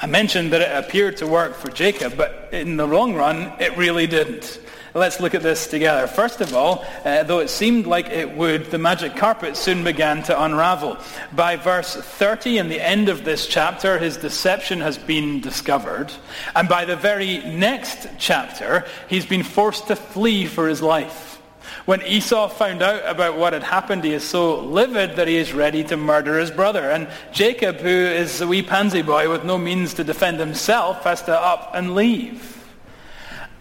I 0.00 0.06
mentioned 0.06 0.52
that 0.52 0.60
it 0.60 0.84
appeared 0.84 1.16
to 1.16 1.26
work 1.26 1.54
for 1.54 1.68
Jacob, 1.68 2.16
but 2.16 2.50
in 2.52 2.76
the 2.76 2.86
long 2.86 3.14
run, 3.14 3.52
it 3.60 3.76
really 3.76 4.06
didn't. 4.06 4.60
Let's 4.94 5.20
look 5.20 5.34
at 5.34 5.42
this 5.42 5.68
together. 5.68 6.06
First 6.06 6.42
of 6.42 6.52
all, 6.54 6.84
uh, 7.02 7.22
though 7.22 7.38
it 7.38 7.48
seemed 7.48 7.86
like 7.86 8.10
it 8.10 8.36
would, 8.36 8.66
the 8.66 8.76
magic 8.76 9.16
carpet 9.16 9.56
soon 9.56 9.84
began 9.84 10.22
to 10.24 10.42
unravel. 10.42 10.98
By 11.34 11.56
verse 11.56 11.96
30, 11.96 12.58
in 12.58 12.68
the 12.68 12.80
end 12.80 13.08
of 13.08 13.24
this 13.24 13.46
chapter, 13.46 13.98
his 13.98 14.18
deception 14.18 14.80
has 14.82 14.98
been 14.98 15.40
discovered. 15.40 16.12
And 16.54 16.68
by 16.68 16.84
the 16.84 16.96
very 16.96 17.38
next 17.38 18.06
chapter, 18.18 18.84
he's 19.08 19.24
been 19.24 19.44
forced 19.44 19.86
to 19.86 19.96
flee 19.96 20.44
for 20.44 20.68
his 20.68 20.82
life. 20.82 21.40
When 21.86 22.02
Esau 22.02 22.48
found 22.48 22.82
out 22.82 23.02
about 23.06 23.38
what 23.38 23.54
had 23.54 23.62
happened, 23.62 24.04
he 24.04 24.12
is 24.12 24.22
so 24.22 24.60
livid 24.60 25.16
that 25.16 25.26
he 25.26 25.36
is 25.36 25.54
ready 25.54 25.84
to 25.84 25.96
murder 25.96 26.38
his 26.38 26.50
brother. 26.50 26.90
And 26.90 27.08
Jacob, 27.32 27.76
who 27.78 27.88
is 27.88 28.42
a 28.42 28.46
wee 28.46 28.62
pansy 28.62 29.00
boy 29.00 29.30
with 29.30 29.42
no 29.42 29.56
means 29.56 29.94
to 29.94 30.04
defend 30.04 30.38
himself, 30.38 31.04
has 31.04 31.22
to 31.22 31.40
up 31.40 31.70
and 31.74 31.94
leave. 31.94 32.62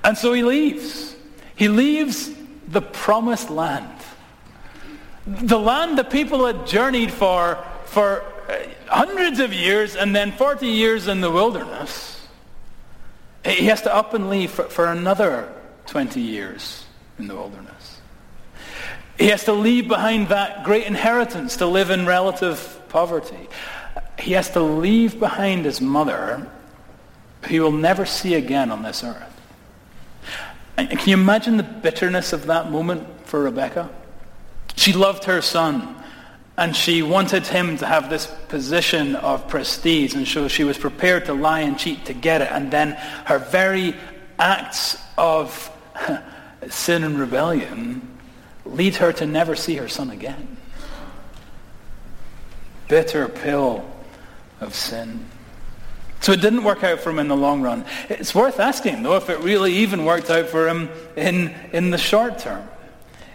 And 0.04 0.18
so 0.18 0.34
he 0.34 0.44
leaves. 0.44 1.16
He 1.62 1.68
leaves 1.68 2.32
the 2.70 2.82
promised 2.82 3.52
land. 3.52 3.88
The 5.28 5.60
land 5.60 5.96
the 5.96 6.04
people 6.04 6.48
had 6.48 6.66
journeyed 6.66 7.12
for 7.12 7.64
for 7.86 8.24
uh, 8.50 8.58
hundreds 8.88 9.40
of 9.40 9.54
years 9.54 9.96
and 9.96 10.16
then 10.16 10.32
40 10.32 10.66
years 10.66 11.08
in 11.08 11.22
the 11.22 11.30
wilderness. 11.30 12.28
He 13.46 13.68
has 13.68 13.84
to 13.84 13.94
up 13.94 14.16
and 14.16 14.28
leave 14.28 14.50
for, 14.50 14.64
for 14.64 14.88
another 14.88 15.54
20 15.86 16.20
years 16.20 16.84
in 17.20 17.28
the 17.28 17.36
wilderness. 17.36 18.02
He 19.20 19.28
has 19.28 19.44
to 19.44 19.54
leave 19.54 19.88
behind 19.88 20.30
that 20.30 20.64
great 20.64 20.88
inheritance 20.88 21.58
to 21.58 21.68
live 21.68 21.92
in 21.92 22.08
relative 22.08 22.82
poverty. 22.90 23.48
He 24.18 24.32
has 24.32 24.50
to 24.54 24.62
leave 24.62 25.20
behind 25.20 25.66
his 25.66 25.80
mother, 25.80 26.50
who 27.44 27.48
he 27.48 27.60
will 27.60 27.72
never 27.72 28.08
see 28.08 28.34
again 28.34 28.72
on 28.72 28.82
this 28.82 29.04
earth. 29.04 29.31
And 30.90 31.00
can 31.00 31.10
you 31.10 31.16
imagine 31.16 31.58
the 31.58 31.64
bitterness 31.64 32.34
of 32.34 32.48
that 32.48 32.72
moment 32.72 33.08
for 33.28 33.44
Rebecca? 33.44 33.90
She 34.76 34.94
loved 34.94 35.26
her 35.26 35.42
son, 35.42 35.96
and 36.58 36.76
she 36.76 37.02
wanted 37.02 37.46
him 37.46 37.78
to 37.78 37.86
have 37.86 38.10
this 38.10 38.28
position 38.48 39.16
of 39.16 39.48
prestige, 39.48 40.16
and 40.16 40.28
so 40.28 40.48
she 40.48 40.64
was 40.64 40.78
prepared 40.78 41.26
to 41.26 41.34
lie 41.34 41.62
and 41.62 41.78
cheat 41.78 42.06
to 42.06 42.14
get 42.14 42.42
it. 42.42 42.50
And 42.52 42.72
then 42.72 42.92
her 43.26 43.40
very 43.40 43.96
acts 44.40 44.98
of 45.18 45.72
sin 46.70 47.04
and 47.04 47.20
rebellion 47.20 48.08
lead 48.66 48.96
her 48.96 49.12
to 49.14 49.26
never 49.26 49.56
see 49.56 49.76
her 49.76 49.88
son 49.88 50.10
again. 50.10 50.58
Bitter 52.88 53.28
pill 53.28 53.86
of 54.60 54.76
sin. 54.76 55.26
So 56.22 56.32
it 56.32 56.42
didn't 56.42 56.64
work 56.64 56.84
out 56.84 57.00
for 57.00 57.10
him 57.10 57.20
in 57.20 57.28
the 57.28 57.36
long 57.36 57.62
run. 57.62 57.84
It's 58.08 58.34
worth 58.34 58.60
asking, 58.60 59.04
though, 59.04 59.16
if 59.16 59.30
it 59.30 59.40
really 59.40 59.74
even 59.78 60.06
worked 60.06 60.30
out 60.30 60.48
for 60.48 60.68
him 60.68 60.90
in, 61.16 61.54
in 61.74 61.90
the 61.90 61.98
short 61.98 62.38
term. 62.38 62.68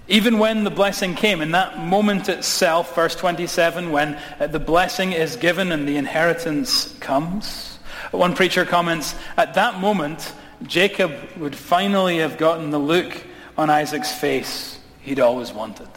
Even 0.09 0.38
when 0.38 0.62
the 0.62 0.70
blessing 0.70 1.16
came, 1.16 1.40
in 1.40 1.51
that 1.51 1.81
moment 1.81 2.29
itself, 2.29 2.94
verse 2.94 3.16
27, 3.16 3.90
when 3.90 4.14
uh, 4.38 4.46
the 4.46 4.61
blessing 4.61 5.12
is 5.12 5.35
given 5.35 5.72
and 5.72 5.88
the 5.88 5.96
inheritance 5.96 6.96
comes, 7.01 7.79
one 8.12 8.37
preacher 8.37 8.64
comments, 8.64 9.16
at 9.37 9.55
that 9.55 9.81
moment, 9.81 10.33
Jacob 10.62 11.12
would 11.37 11.57
finally 11.57 12.18
have 12.18 12.38
gotten 12.38 12.70
the 12.70 12.79
look 12.79 13.20
on 13.59 13.68
Isaac's 13.68 14.12
face 14.12 14.79
he'd 15.01 15.18
always 15.18 15.53
wanted. 15.53 15.88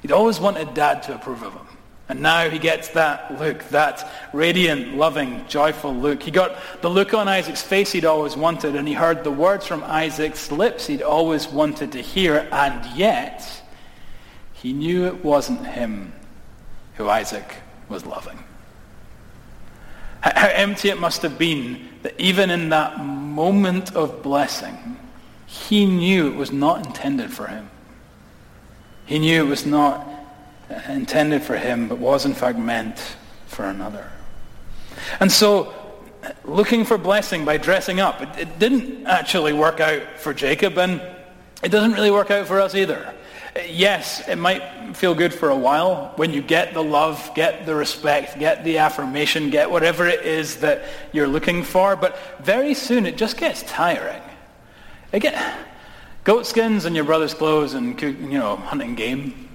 He'd 0.00 0.12
always 0.12 0.40
wanted 0.40 0.72
dad 0.72 1.02
to 1.04 1.14
approve 1.14 1.42
of 1.42 1.52
him. 1.52 1.66
And 2.12 2.20
now 2.20 2.50
he 2.50 2.58
gets 2.58 2.88
that 2.88 3.40
look, 3.40 3.64
that 3.70 4.06
radiant, 4.34 4.98
loving, 4.98 5.46
joyful 5.48 5.94
look. 5.94 6.22
He 6.22 6.30
got 6.30 6.58
the 6.82 6.90
look 6.90 7.14
on 7.14 7.26
Isaac's 7.26 7.62
face 7.62 7.92
he'd 7.92 8.04
always 8.04 8.36
wanted, 8.36 8.76
and 8.76 8.86
he 8.86 8.92
heard 8.92 9.24
the 9.24 9.30
words 9.30 9.66
from 9.66 9.82
Isaac's 9.82 10.52
lips 10.52 10.86
he'd 10.86 11.00
always 11.00 11.48
wanted 11.48 11.92
to 11.92 12.02
hear, 12.02 12.46
and 12.52 12.84
yet 12.94 13.62
he 14.52 14.74
knew 14.74 15.06
it 15.06 15.24
wasn't 15.24 15.66
him 15.66 16.12
who 16.96 17.08
Isaac 17.08 17.56
was 17.88 18.04
loving. 18.04 18.44
How 20.20 20.48
empty 20.48 20.90
it 20.90 21.00
must 21.00 21.22
have 21.22 21.38
been 21.38 21.88
that 22.02 22.20
even 22.20 22.50
in 22.50 22.68
that 22.68 23.02
moment 23.02 23.96
of 23.96 24.22
blessing, 24.22 24.98
he 25.46 25.86
knew 25.86 26.26
it 26.26 26.36
was 26.36 26.52
not 26.52 26.84
intended 26.84 27.32
for 27.32 27.46
him. 27.46 27.70
He 29.06 29.18
knew 29.18 29.46
it 29.46 29.48
was 29.48 29.64
not 29.64 30.11
Uh, 30.72 30.80
intended 30.92 31.42
for 31.42 31.56
him, 31.56 31.88
but 31.88 31.98
was 31.98 32.24
in 32.24 32.32
fact 32.32 32.58
meant 32.58 32.98
for 33.46 33.64
another. 33.64 34.08
And 35.20 35.30
so, 35.30 35.74
looking 36.44 36.84
for 36.84 36.96
blessing 36.96 37.44
by 37.44 37.58
dressing 37.58 38.00
up, 38.00 38.22
it, 38.22 38.28
it 38.38 38.58
didn't 38.58 39.06
actually 39.06 39.52
work 39.52 39.80
out 39.80 40.02
for 40.18 40.32
Jacob, 40.32 40.78
and 40.78 41.02
it 41.62 41.68
doesn't 41.68 41.92
really 41.92 42.10
work 42.10 42.30
out 42.30 42.46
for 42.46 42.58
us 42.60 42.74
either. 42.74 43.12
Yes, 43.68 44.26
it 44.28 44.36
might 44.36 44.94
feel 44.94 45.14
good 45.14 45.34
for 45.34 45.50
a 45.50 45.56
while 45.56 46.12
when 46.16 46.32
you 46.32 46.40
get 46.40 46.72
the 46.72 46.82
love, 46.82 47.32
get 47.34 47.66
the 47.66 47.74
respect, 47.74 48.38
get 48.38 48.64
the 48.64 48.78
affirmation, 48.78 49.50
get 49.50 49.70
whatever 49.70 50.06
it 50.06 50.24
is 50.24 50.56
that 50.60 50.84
you're 51.12 51.28
looking 51.28 51.62
for, 51.62 51.96
but 51.96 52.16
very 52.42 52.72
soon 52.72 53.04
it 53.04 53.18
just 53.18 53.36
gets 53.36 53.62
tiring. 53.64 54.22
Again, 55.12 55.58
goat 56.24 56.46
skins 56.46 56.86
and 56.86 56.96
your 56.96 57.04
brother's 57.04 57.34
clothes 57.34 57.74
and 57.74 58.00
you 58.00 58.38
know 58.38 58.56
hunting 58.56 58.94
game 58.94 59.51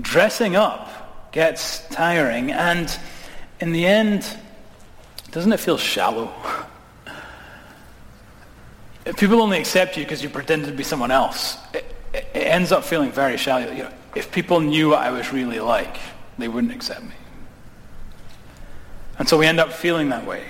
dressing 0.00 0.56
up 0.56 1.32
gets 1.32 1.86
tiring. 1.88 2.50
And 2.52 2.96
in 3.60 3.72
the 3.72 3.86
end, 3.86 4.26
doesn't 5.30 5.52
it 5.52 5.60
feel 5.60 5.78
shallow? 5.78 6.32
If 9.04 9.16
people 9.16 9.40
only 9.40 9.58
accept 9.58 9.96
you 9.96 10.04
because 10.04 10.22
you 10.22 10.28
pretend 10.28 10.66
to 10.66 10.72
be 10.72 10.84
someone 10.84 11.10
else, 11.10 11.56
it, 11.72 11.84
it 12.12 12.26
ends 12.34 12.72
up 12.72 12.84
feeling 12.84 13.10
very 13.10 13.36
shallow. 13.36 13.70
You 13.70 13.84
know, 13.84 13.92
if 14.14 14.30
people 14.30 14.60
knew 14.60 14.90
what 14.90 14.98
I 14.98 15.10
was 15.10 15.32
really 15.32 15.60
like, 15.60 15.96
they 16.38 16.48
wouldn't 16.48 16.72
accept 16.72 17.02
me. 17.02 17.14
And 19.18 19.28
so 19.28 19.36
we 19.36 19.46
end 19.46 19.60
up 19.60 19.72
feeling 19.72 20.08
that 20.10 20.26
way. 20.26 20.44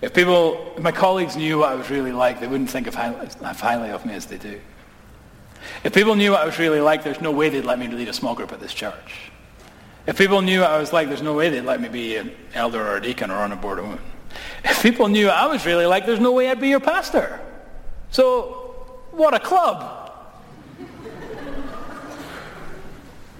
If 0.00 0.12
people, 0.14 0.74
if 0.76 0.82
my 0.82 0.92
colleagues 0.92 1.36
knew 1.36 1.58
what 1.58 1.70
I 1.70 1.74
was 1.74 1.90
really 1.90 2.12
like, 2.12 2.38
they 2.38 2.46
wouldn't 2.46 2.70
think 2.70 2.86
of 2.86 2.94
highly, 2.94 3.90
of 3.90 4.06
me 4.06 4.14
as 4.14 4.26
they 4.26 4.36
do. 4.36 4.60
If 5.82 5.94
people 5.94 6.14
knew 6.14 6.32
what 6.32 6.40
I 6.40 6.46
was 6.46 6.58
really 6.58 6.80
like, 6.80 7.04
there's 7.04 7.20
no 7.20 7.30
way 7.30 7.48
they'd 7.48 7.64
let 7.64 7.78
me 7.78 7.88
lead 7.88 8.08
a 8.08 8.12
small 8.12 8.34
group 8.34 8.52
at 8.52 8.60
this 8.60 8.72
church. 8.72 9.30
If 10.06 10.18
people 10.18 10.42
knew 10.42 10.60
what 10.60 10.70
I 10.70 10.78
was 10.78 10.92
like, 10.92 11.08
there's 11.08 11.22
no 11.22 11.32
way 11.32 11.48
they'd 11.48 11.62
let 11.62 11.80
me 11.80 11.88
be 11.88 12.16
an 12.16 12.32
elder 12.52 12.86
or 12.86 12.96
a 12.96 13.02
deacon 13.02 13.30
or 13.30 13.36
on 13.36 13.52
a 13.52 13.56
board 13.56 13.78
of 13.78 13.86
women. 13.86 14.04
If 14.64 14.82
people 14.82 15.08
knew 15.08 15.26
what 15.26 15.36
I 15.36 15.46
was 15.46 15.64
really 15.64 15.86
like, 15.86 16.06
there's 16.06 16.20
no 16.20 16.32
way 16.32 16.50
I'd 16.50 16.60
be 16.60 16.68
your 16.68 16.80
pastor. 16.80 17.40
So, 18.10 18.76
what 19.12 19.34
a 19.34 19.40
club. 19.40 20.10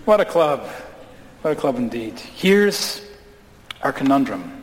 what 0.05 0.21
a 0.21 0.25
club. 0.25 0.67
What 1.43 1.51
a 1.51 1.57
club 1.57 1.77
indeed. 1.77 2.19
Here's 2.19 3.03
our 3.83 3.93
conundrum. 3.93 4.63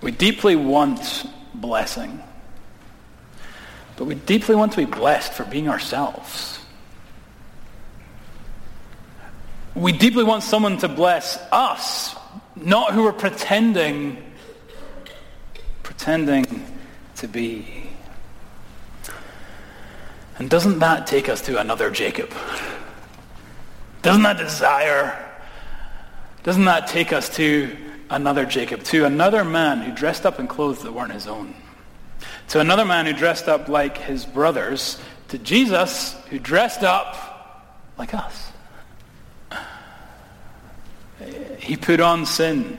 We 0.00 0.10
deeply 0.10 0.56
want 0.56 1.26
blessing. 1.54 2.22
But 3.96 4.04
we 4.04 4.14
deeply 4.14 4.54
want 4.54 4.72
to 4.72 4.78
be 4.78 4.84
blessed 4.84 5.32
for 5.32 5.44
being 5.44 5.68
ourselves. 5.68 6.58
We 9.74 9.92
deeply 9.92 10.24
want 10.24 10.42
someone 10.42 10.78
to 10.78 10.88
bless 10.88 11.36
us, 11.52 12.14
not 12.54 12.92
who 12.92 13.04
we're 13.04 13.12
pretending, 13.12 14.22
pretending 15.82 16.64
to 17.16 17.28
be. 17.28 17.84
And 20.38 20.48
doesn't 20.48 20.78
that 20.78 21.06
take 21.06 21.28
us 21.28 21.40
to 21.42 21.60
another 21.60 21.90
Jacob? 21.90 22.32
Doesn't 24.02 24.22
that 24.22 24.38
desire, 24.38 25.30
doesn't 26.42 26.64
that 26.66 26.86
take 26.86 27.12
us 27.12 27.28
to 27.36 27.76
another 28.08 28.46
Jacob, 28.46 28.82
to 28.84 29.04
another 29.04 29.44
man 29.44 29.80
who 29.80 29.92
dressed 29.92 30.24
up 30.24 30.38
in 30.38 30.46
clothes 30.46 30.82
that 30.82 30.92
weren't 30.92 31.12
his 31.12 31.26
own? 31.26 31.54
To 32.48 32.60
another 32.60 32.84
man 32.84 33.06
who 33.06 33.12
dressed 33.12 33.48
up 33.48 33.68
like 33.68 33.98
his 33.98 34.24
brothers, 34.24 35.00
to 35.28 35.38
Jesus 35.38 36.14
who 36.30 36.38
dressed 36.38 36.82
up 36.82 37.86
like 37.98 38.14
us. 38.14 38.52
He 41.58 41.76
put 41.76 42.00
on 42.00 42.26
sin 42.26 42.78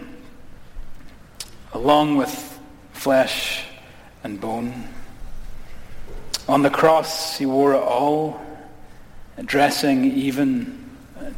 along 1.74 2.18
with 2.18 2.60
flesh 2.94 3.66
and 4.24 4.40
bone. 4.40 4.88
On 6.48 6.62
the 6.62 6.70
cross, 6.70 7.38
he 7.38 7.46
wore 7.46 7.74
it 7.74 7.82
all, 7.82 8.42
dressing 9.44 10.06
even 10.06 10.90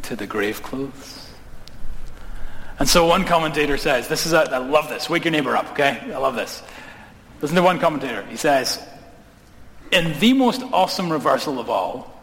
to 0.03 0.15
the 0.15 0.27
grave 0.27 0.61
clothes. 0.61 1.27
And 2.77 2.87
so 2.87 3.07
one 3.07 3.25
commentator 3.25 3.75
says, 3.77 4.07
this 4.07 4.25
is, 4.25 4.33
a, 4.33 4.49
I 4.51 4.57
love 4.59 4.87
this. 4.87 5.09
Wake 5.09 5.25
your 5.25 5.31
neighbor 5.31 5.55
up, 5.55 5.71
okay? 5.71 5.99
I 6.13 6.17
love 6.17 6.35
this. 6.35 6.61
Listen 7.41 7.55
to 7.55 7.63
one 7.63 7.79
commentator. 7.79 8.23
He 8.23 8.37
says, 8.37 8.81
in 9.91 10.19
the 10.19 10.33
most 10.33 10.61
awesome 10.73 11.11
reversal 11.11 11.59
of 11.59 11.69
all, 11.69 12.21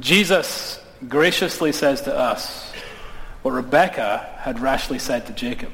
Jesus 0.00 0.80
graciously 1.08 1.72
says 1.72 2.02
to 2.02 2.16
us 2.16 2.72
what 3.42 3.52
Rebekah 3.52 4.36
had 4.38 4.60
rashly 4.60 4.98
said 4.98 5.26
to 5.26 5.32
Jacob. 5.32 5.72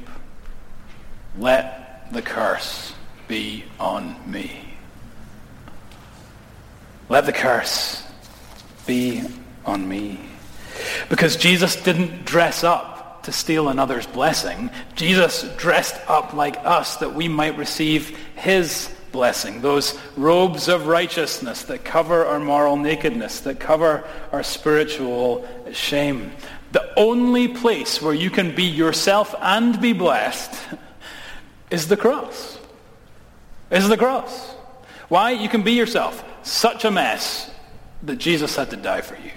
Let 1.38 2.12
the 2.12 2.23
curse 2.23 2.92
be 3.27 3.64
on 3.81 4.16
me. 4.31 4.75
Let 7.09 7.27
the 7.27 7.33
curse 7.33 8.03
be 8.87 9.23
on 9.64 9.88
me. 9.88 10.21
Because 11.09 11.37
Jesus 11.37 11.77
didn't 11.77 12.25
dress 12.25 12.62
up 12.62 12.95
to 13.26 13.32
steal 13.32 13.68
another's 13.68 14.06
blessing. 14.06 14.70
Jesus 14.94 15.42
dressed 15.56 15.96
up 16.08 16.32
like 16.32 16.56
us 16.64 16.96
that 16.98 17.12
we 17.12 17.26
might 17.26 17.58
receive 17.58 18.16
his 18.36 18.94
blessing. 19.10 19.60
Those 19.60 19.98
robes 20.16 20.68
of 20.68 20.86
righteousness 20.86 21.64
that 21.64 21.84
cover 21.84 22.24
our 22.24 22.38
moral 22.38 22.76
nakedness, 22.76 23.40
that 23.40 23.58
cover 23.58 24.04
our 24.30 24.44
spiritual 24.44 25.46
shame. 25.72 26.30
The 26.70 26.96
only 26.96 27.48
place 27.48 28.00
where 28.00 28.14
you 28.14 28.30
can 28.30 28.54
be 28.54 28.64
yourself 28.64 29.34
and 29.40 29.80
be 29.80 29.92
blessed 29.92 30.54
is 31.70 31.88
the 31.88 31.96
cross. 31.96 32.58
Is 33.72 33.88
the 33.88 33.96
cross. 33.96 34.54
Why? 35.08 35.32
You 35.32 35.48
can 35.48 35.62
be 35.62 35.72
yourself. 35.72 36.24
Such 36.44 36.84
a 36.84 36.92
mess 36.92 37.50
that 38.04 38.16
Jesus 38.16 38.54
had 38.54 38.70
to 38.70 38.76
die 38.76 39.00
for 39.00 39.16
you. 39.16 39.32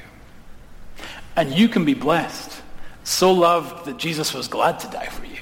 And 1.36 1.52
you 1.52 1.70
can 1.70 1.86
be 1.86 1.96
blessed. 1.96 2.59
So 3.10 3.32
loved 3.32 3.86
that 3.86 3.98
Jesus 3.98 4.36
was 4.36 4.48
glad 4.48 4.80
to 4.82 4.88
die 4.88 5.08
for 5.08 5.26
you. 5.26 5.40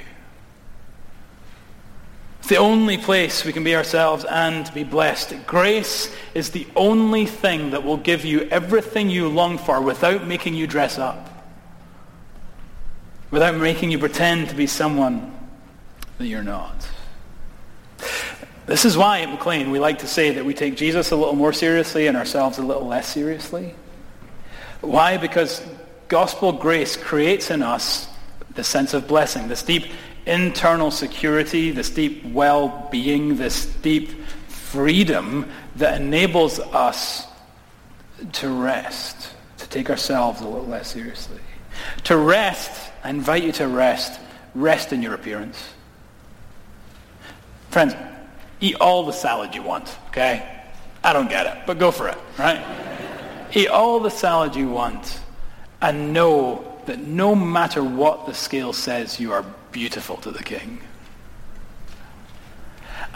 It's 2.39 2.47
the 2.47 2.56
only 2.56 2.97
place 2.97 3.43
we 3.43 3.51
can 3.51 3.65
be 3.65 3.75
ourselves 3.75 4.23
and 4.23 4.73
be 4.73 4.86
blessed. 4.86 5.45
Grace 5.45 6.10
is 6.34 6.51
the 6.51 6.65
only 6.77 7.25
thing 7.25 7.71
that 7.71 7.84
will 7.84 7.97
give 7.97 8.23
you 8.23 8.43
everything 8.43 9.10
you 9.10 9.27
long 9.27 9.58
for 9.58 9.82
without 9.82 10.25
making 10.25 10.53
you 10.53 10.65
dress 10.65 10.97
up. 10.97 11.30
Without 13.32 13.58
making 13.58 13.91
you 13.91 13.99
pretend 13.99 14.47
to 14.47 14.56
be 14.56 14.65
someone 14.65 15.38
that 16.19 16.27
you're 16.27 16.43
not. 16.43 16.88
This 18.65 18.86
is 18.86 18.95
why 18.95 19.19
at 19.19 19.30
McLean 19.30 19.71
we 19.71 19.80
like 19.80 19.99
to 19.99 20.08
say 20.08 20.32
that 20.32 20.45
we 20.45 20.53
take 20.53 20.77
Jesus 20.77 21.12
a 21.12 21.17
little 21.17 21.36
more 21.36 21.51
seriously 21.51 22.08
and 22.08 22.15
ourselves 22.15 22.60
a 22.60 22.63
little 22.63 22.88
less 22.88 23.10
seriously. 23.10 23.75
Why? 24.80 25.17
Because 25.17 25.62
gospel 26.08 26.52
grace 26.52 26.96
creates 26.96 27.52
in 27.52 27.62
us 27.62 28.08
the 28.56 28.63
sense 28.63 28.93
of 28.93 29.08
blessing, 29.08 29.48
this 29.48 29.63
deep 29.63 29.86
internal 30.26 30.91
security, 30.91 31.72
this 31.72 31.89
deep 31.89 32.26
well-being, 32.26 33.38
this 33.38 33.65
deep 33.65 34.10
freedom 34.48 35.50
that 35.76 36.02
enables 36.02 36.60
us 36.60 37.28
to 38.34 38.50
rest, 38.50 39.30
to 39.58 39.70
take 39.70 39.89
ourselves 39.89 40.41
a 40.41 40.48
little 40.48 40.67
less 40.67 40.91
seriously. 40.91 41.39
To 42.06 42.17
rest, 42.17 42.91
I 43.04 43.12
invite 43.12 43.43
you 43.43 43.52
to 43.54 43.67
rest, 43.67 44.20
rest 44.56 44.91
in 44.91 45.02
your 45.02 45.13
appearance. 45.13 45.63
Friends, 47.70 47.93
Eat 48.60 48.76
all 48.82 49.06
the 49.06 49.12
salad 49.12 49.54
you 49.54 49.62
want, 49.62 49.98
okay? 50.08 50.63
I 51.04 51.13
don't 51.13 51.30
get 51.30 51.46
it, 51.46 51.63
but 51.67 51.78
go 51.78 51.91
for 51.91 52.08
it, 52.10 52.17
right? 52.38 52.63
Eat 53.54 53.67
all 53.67 54.00
the 54.00 54.10
salad 54.10 54.56
you 54.56 54.67
want 54.67 55.20
and 55.82 56.13
know 56.13 56.80
that 56.86 57.00
no 57.00 57.36
matter 57.36 57.84
what 57.84 58.26
the 58.26 58.34
scale 58.34 58.74
says, 58.74 59.20
you 59.20 59.34
are 59.34 59.46
beautiful 59.72 60.18
to 60.18 60.32
the 60.32 60.44
king 60.44 60.82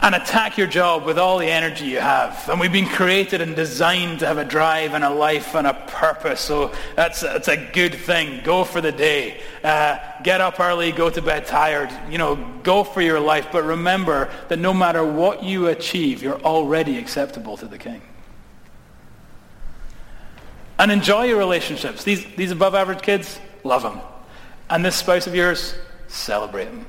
and 0.02 0.16
attack 0.16 0.58
your 0.58 0.66
job 0.66 1.04
with 1.04 1.16
all 1.16 1.38
the 1.38 1.46
energy 1.46 1.86
you 1.86 2.00
have. 2.00 2.48
And 2.48 2.58
we've 2.58 2.72
been 2.72 2.86
created 2.86 3.40
and 3.40 3.54
designed 3.54 4.18
to 4.18 4.26
have 4.26 4.36
a 4.36 4.44
drive 4.44 4.94
and 4.94 5.04
a 5.04 5.10
life 5.10 5.54
and 5.54 5.64
a 5.64 5.74
purpose. 5.74 6.40
So 6.40 6.72
that's, 6.96 7.20
that's 7.20 7.46
a 7.46 7.56
good 7.72 7.94
thing. 7.94 8.42
Go 8.42 8.64
for 8.64 8.80
the 8.80 8.90
day. 8.90 9.40
Uh, 9.62 9.98
get 10.24 10.40
up 10.40 10.58
early, 10.58 10.90
go 10.90 11.08
to 11.08 11.22
bed 11.22 11.46
tired. 11.46 11.88
You 12.10 12.18
know, 12.18 12.34
go 12.64 12.82
for 12.82 13.00
your 13.00 13.20
life. 13.20 13.48
But 13.52 13.62
remember 13.62 14.28
that 14.48 14.58
no 14.58 14.74
matter 14.74 15.04
what 15.04 15.44
you 15.44 15.68
achieve, 15.68 16.20
you're 16.20 16.40
already 16.40 16.98
acceptable 16.98 17.56
to 17.58 17.66
the 17.66 17.78
king. 17.78 18.02
And 20.82 20.90
enjoy 20.90 21.26
your 21.26 21.38
relationships. 21.38 22.02
These, 22.02 22.26
these 22.34 22.50
above 22.50 22.74
average 22.74 23.02
kids, 23.02 23.38
love 23.62 23.84
them. 23.84 24.00
And 24.68 24.84
this 24.84 24.96
spouse 24.96 25.28
of 25.28 25.34
yours, 25.36 25.76
celebrate 26.08 26.64
them. 26.64 26.86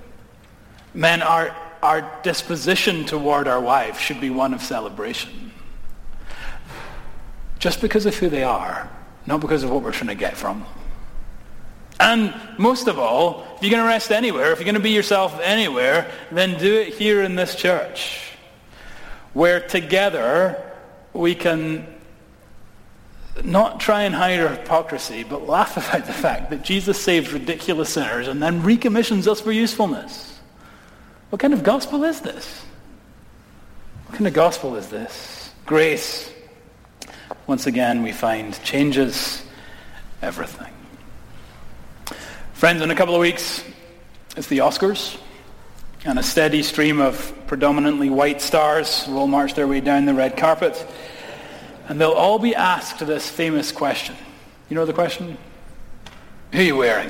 Men 0.95 1.21
are 1.21 1.55
our 1.83 2.19
disposition 2.23 3.05
toward 3.05 3.47
our 3.47 3.61
wives 3.61 3.99
should 3.99 4.19
be 4.19 4.31
one 4.31 4.55
of 4.55 4.63
celebration. 4.63 5.51
Just 7.59 7.81
because 7.81 8.07
of 8.07 8.15
who 8.15 8.29
they 8.29 8.41
are, 8.41 8.89
not 9.27 9.41
because 9.41 9.61
of 9.61 9.69
what 9.69 9.83
we're 9.83 9.91
trying 9.91 10.07
to 10.07 10.15
get 10.15 10.35
from 10.35 10.61
them. 10.61 10.69
And 11.99 12.33
most 12.57 12.87
of 12.87 12.97
all, 12.97 13.45
if 13.57 13.61
you're 13.61 13.69
going 13.69 13.83
to 13.83 13.87
rest 13.87 14.11
anywhere, 14.11 14.51
if 14.53 14.57
you're 14.57 14.65
going 14.65 14.73
to 14.73 14.81
be 14.81 14.89
yourself 14.89 15.39
anywhere, 15.39 16.09
then 16.31 16.57
do 16.57 16.79
it 16.79 16.95
here 16.95 17.21
in 17.21 17.35
this 17.35 17.53
church, 17.53 18.31
where 19.33 19.59
together 19.59 20.59
we 21.13 21.35
can 21.35 21.85
not 23.43 23.79
try 23.79 24.03
and 24.03 24.13
hide 24.13 24.39
our 24.39 24.49
hypocrisy, 24.49 25.23
but 25.23 25.47
laugh 25.47 25.77
about 25.89 26.05
the 26.05 26.13
fact 26.13 26.49
that 26.51 26.63
Jesus 26.63 26.99
saved 27.01 27.31
ridiculous 27.31 27.89
sinners 27.89 28.27
and 28.27 28.41
then 28.41 28.63
recommissions 28.63 29.27
us 29.27 29.41
for 29.41 29.51
usefulness. 29.51 30.39
What 31.29 31.39
kind 31.39 31.53
of 31.53 31.63
gospel 31.63 32.03
is 32.03 32.21
this? 32.21 32.63
What 34.05 34.15
kind 34.15 34.27
of 34.27 34.33
gospel 34.33 34.75
is 34.75 34.89
this? 34.89 35.51
Grace, 35.65 36.31
once 37.47 37.65
again, 37.65 38.03
we 38.03 38.11
find 38.11 38.61
changes 38.63 39.43
everything. 40.21 40.71
Friends, 42.53 42.81
in 42.81 42.91
a 42.91 42.95
couple 42.95 43.15
of 43.15 43.21
weeks, 43.21 43.63
it's 44.37 44.47
the 44.47 44.59
Oscars. 44.59 45.17
And 46.05 46.19
a 46.19 46.23
steady 46.23 46.63
stream 46.63 46.99
of 46.99 47.33
predominantly 47.47 48.09
white 48.09 48.41
stars 48.41 49.07
will 49.07 49.27
march 49.27 49.53
their 49.53 49.67
way 49.67 49.79
down 49.79 50.05
the 50.05 50.13
red 50.13 50.37
carpet. 50.37 50.85
And 51.87 51.99
they'll 51.99 52.11
all 52.11 52.39
be 52.39 52.55
asked 52.55 53.05
this 53.05 53.29
famous 53.29 53.71
question. 53.71 54.15
You 54.69 54.75
know 54.75 54.85
the 54.85 54.93
question? 54.93 55.37
Who 56.51 56.59
are 56.59 56.63
you 56.63 56.77
wearing? 56.77 57.09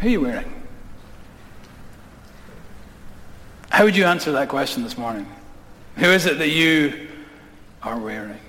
Who 0.00 0.06
are 0.06 0.10
you 0.10 0.20
wearing? 0.20 0.54
How 3.70 3.84
would 3.84 3.96
you 3.96 4.06
answer 4.06 4.32
that 4.32 4.48
question 4.48 4.82
this 4.82 4.96
morning? 4.96 5.26
Who 5.96 6.06
is 6.06 6.26
it 6.26 6.38
that 6.38 6.48
you 6.48 7.08
are 7.82 7.98
wearing? 7.98 8.40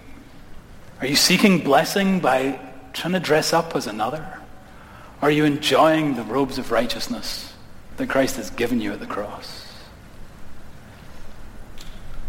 Are 1.02 1.08
you 1.08 1.16
seeking 1.16 1.64
blessing 1.64 2.20
by 2.20 2.60
trying 2.94 3.14
to 3.14 3.20
dress 3.20 3.54
up 3.54 3.76
as 3.76 3.88
another? 3.88 4.40
Are 5.22 5.32
you 5.32 5.46
enjoying 5.46 6.16
the 6.16 6.24
robes 6.24 6.58
of 6.58 6.72
righteousness 6.72 7.54
that 7.98 8.08
Christ 8.08 8.38
has 8.38 8.50
given 8.52 8.80
you 8.80 8.94
at 8.94 9.00
the 9.00 9.06
cross? 9.06 9.59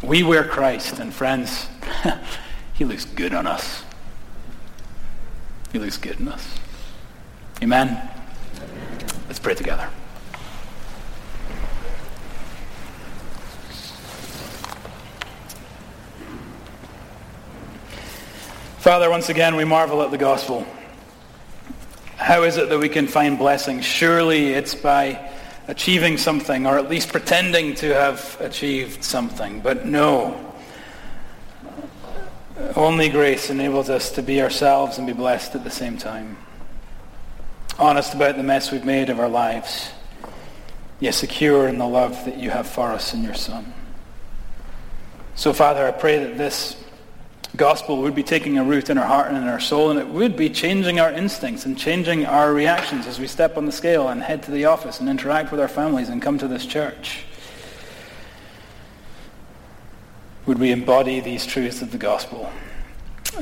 We 0.03 0.23
wear 0.23 0.45
Christ, 0.45 0.99
and 0.99 1.13
friends, 1.13 1.69
he 2.75 2.85
looks 2.85 3.05
good 3.05 3.35
on 3.35 3.47
us. 3.47 3.85
He 5.73 5.79
looks 5.79 5.99
good 5.99 6.21
on 6.21 6.29
us. 6.29 6.59
Amen? 7.63 8.09
Let's 9.27 9.39
pray 9.39 9.55
together. 9.55 9.89
Father, 18.79 19.11
once 19.11 19.29
again, 19.29 19.57
we 19.57 19.65
marvel 19.65 20.01
at 20.01 20.11
the 20.11 20.17
gospel. 20.17 20.67
How 22.17 22.45
is 22.45 22.57
it 22.57 22.71
that 22.71 22.79
we 22.79 22.89
can 22.89 23.07
find 23.07 23.39
blessing? 23.39 23.83
Surely 23.83 24.55
it's 24.55 24.75
by 24.75 25.31
achieving 25.71 26.19
something, 26.19 26.67
or 26.67 26.77
at 26.79 26.91
least 26.91 27.11
pretending 27.11 27.77
to 27.77 27.95
have 27.95 28.37
achieved 28.41 29.05
something. 29.05 29.61
But 29.61 29.87
no. 29.87 30.53
Only 32.75 33.09
grace 33.09 33.51
enables 33.51 33.89
us 33.89 34.11
to 34.13 34.23
be 34.23 34.43
ourselves 34.43 34.99
and 34.99 35.07
be 35.07 35.13
blessed 35.13 35.55
at 35.55 35.63
the 35.63 35.71
same 35.71 35.97
time. 35.97 36.37
Honest 37.79 38.15
about 38.15 38.37
the 38.37 38.43
mess 38.43 38.73
we've 38.73 38.85
made 38.85 39.11
of 39.11 39.21
our 39.21 39.29
lives, 39.29 39.91
yet 40.99 41.15
secure 41.15 41.69
in 41.69 41.79
the 41.79 41.87
love 41.87 42.25
that 42.25 42.37
you 42.37 42.51
have 42.51 42.67
for 42.67 42.89
us 42.89 43.15
in 43.15 43.23
your 43.23 43.35
Son. 43.35 43.73
So, 45.37 45.53
Father, 45.53 45.87
I 45.87 45.93
pray 45.93 46.19
that 46.25 46.37
this 46.37 46.77
gospel 47.57 48.03
would 48.03 48.15
be 48.15 48.23
taking 48.23 48.59
a 48.59 48.65
root 48.65 48.91
in 48.91 48.99
our 48.99 49.07
heart 49.07 49.29
and 49.29 49.37
in 49.37 49.49
our 49.49 49.61
soul, 49.61 49.91
and 49.91 49.99
it 49.99 50.09
would 50.09 50.37
be 50.37 50.49
changing 50.49 51.01
our 51.01 51.11
instincts 51.11 51.67
and 51.67 51.77
changing 51.77 52.27
our 52.27 52.53
reactions 52.53 53.07
as 53.07 53.19
we 53.19 53.27
step 53.27 53.57
on 53.57 53.67
the 53.67 53.73
scale 53.73 54.09
and 54.09 54.23
head 54.23 54.43
to 54.45 54.51
the 54.51 54.67
office 54.67 55.01
and 55.01 55.09
interact 55.09 55.51
with 55.51 55.61
our 55.61 55.69
families 55.69 56.09
and 56.09 56.23
come 56.23 56.39
to 56.39 56.49
this 56.49 56.65
church. 56.65 57.25
Would 60.47 60.59
we 60.59 60.73
embody 60.73 61.21
these 61.21 61.47
truths 61.47 61.83
of 61.83 61.93
the 61.93 61.99
gospel? 61.99 62.51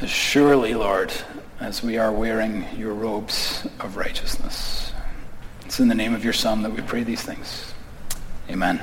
Surely, 0.07 0.75
Lord, 0.75 1.12
as 1.61 1.83
we 1.83 1.99
are 1.99 2.12
wearing 2.12 2.66
your 2.77 2.94
robes 2.94 3.66
of 3.81 3.97
righteousness. 3.97 4.92
It's 5.64 5.81
in 5.81 5.88
the 5.88 5.94
name 5.94 6.14
of 6.14 6.25
your 6.25 6.33
Son 6.33 6.62
that 6.62 6.73
we 6.73 6.83
pray 6.83 7.03
these 7.03 7.23
things. 7.23 7.73
Amen. 8.51 8.81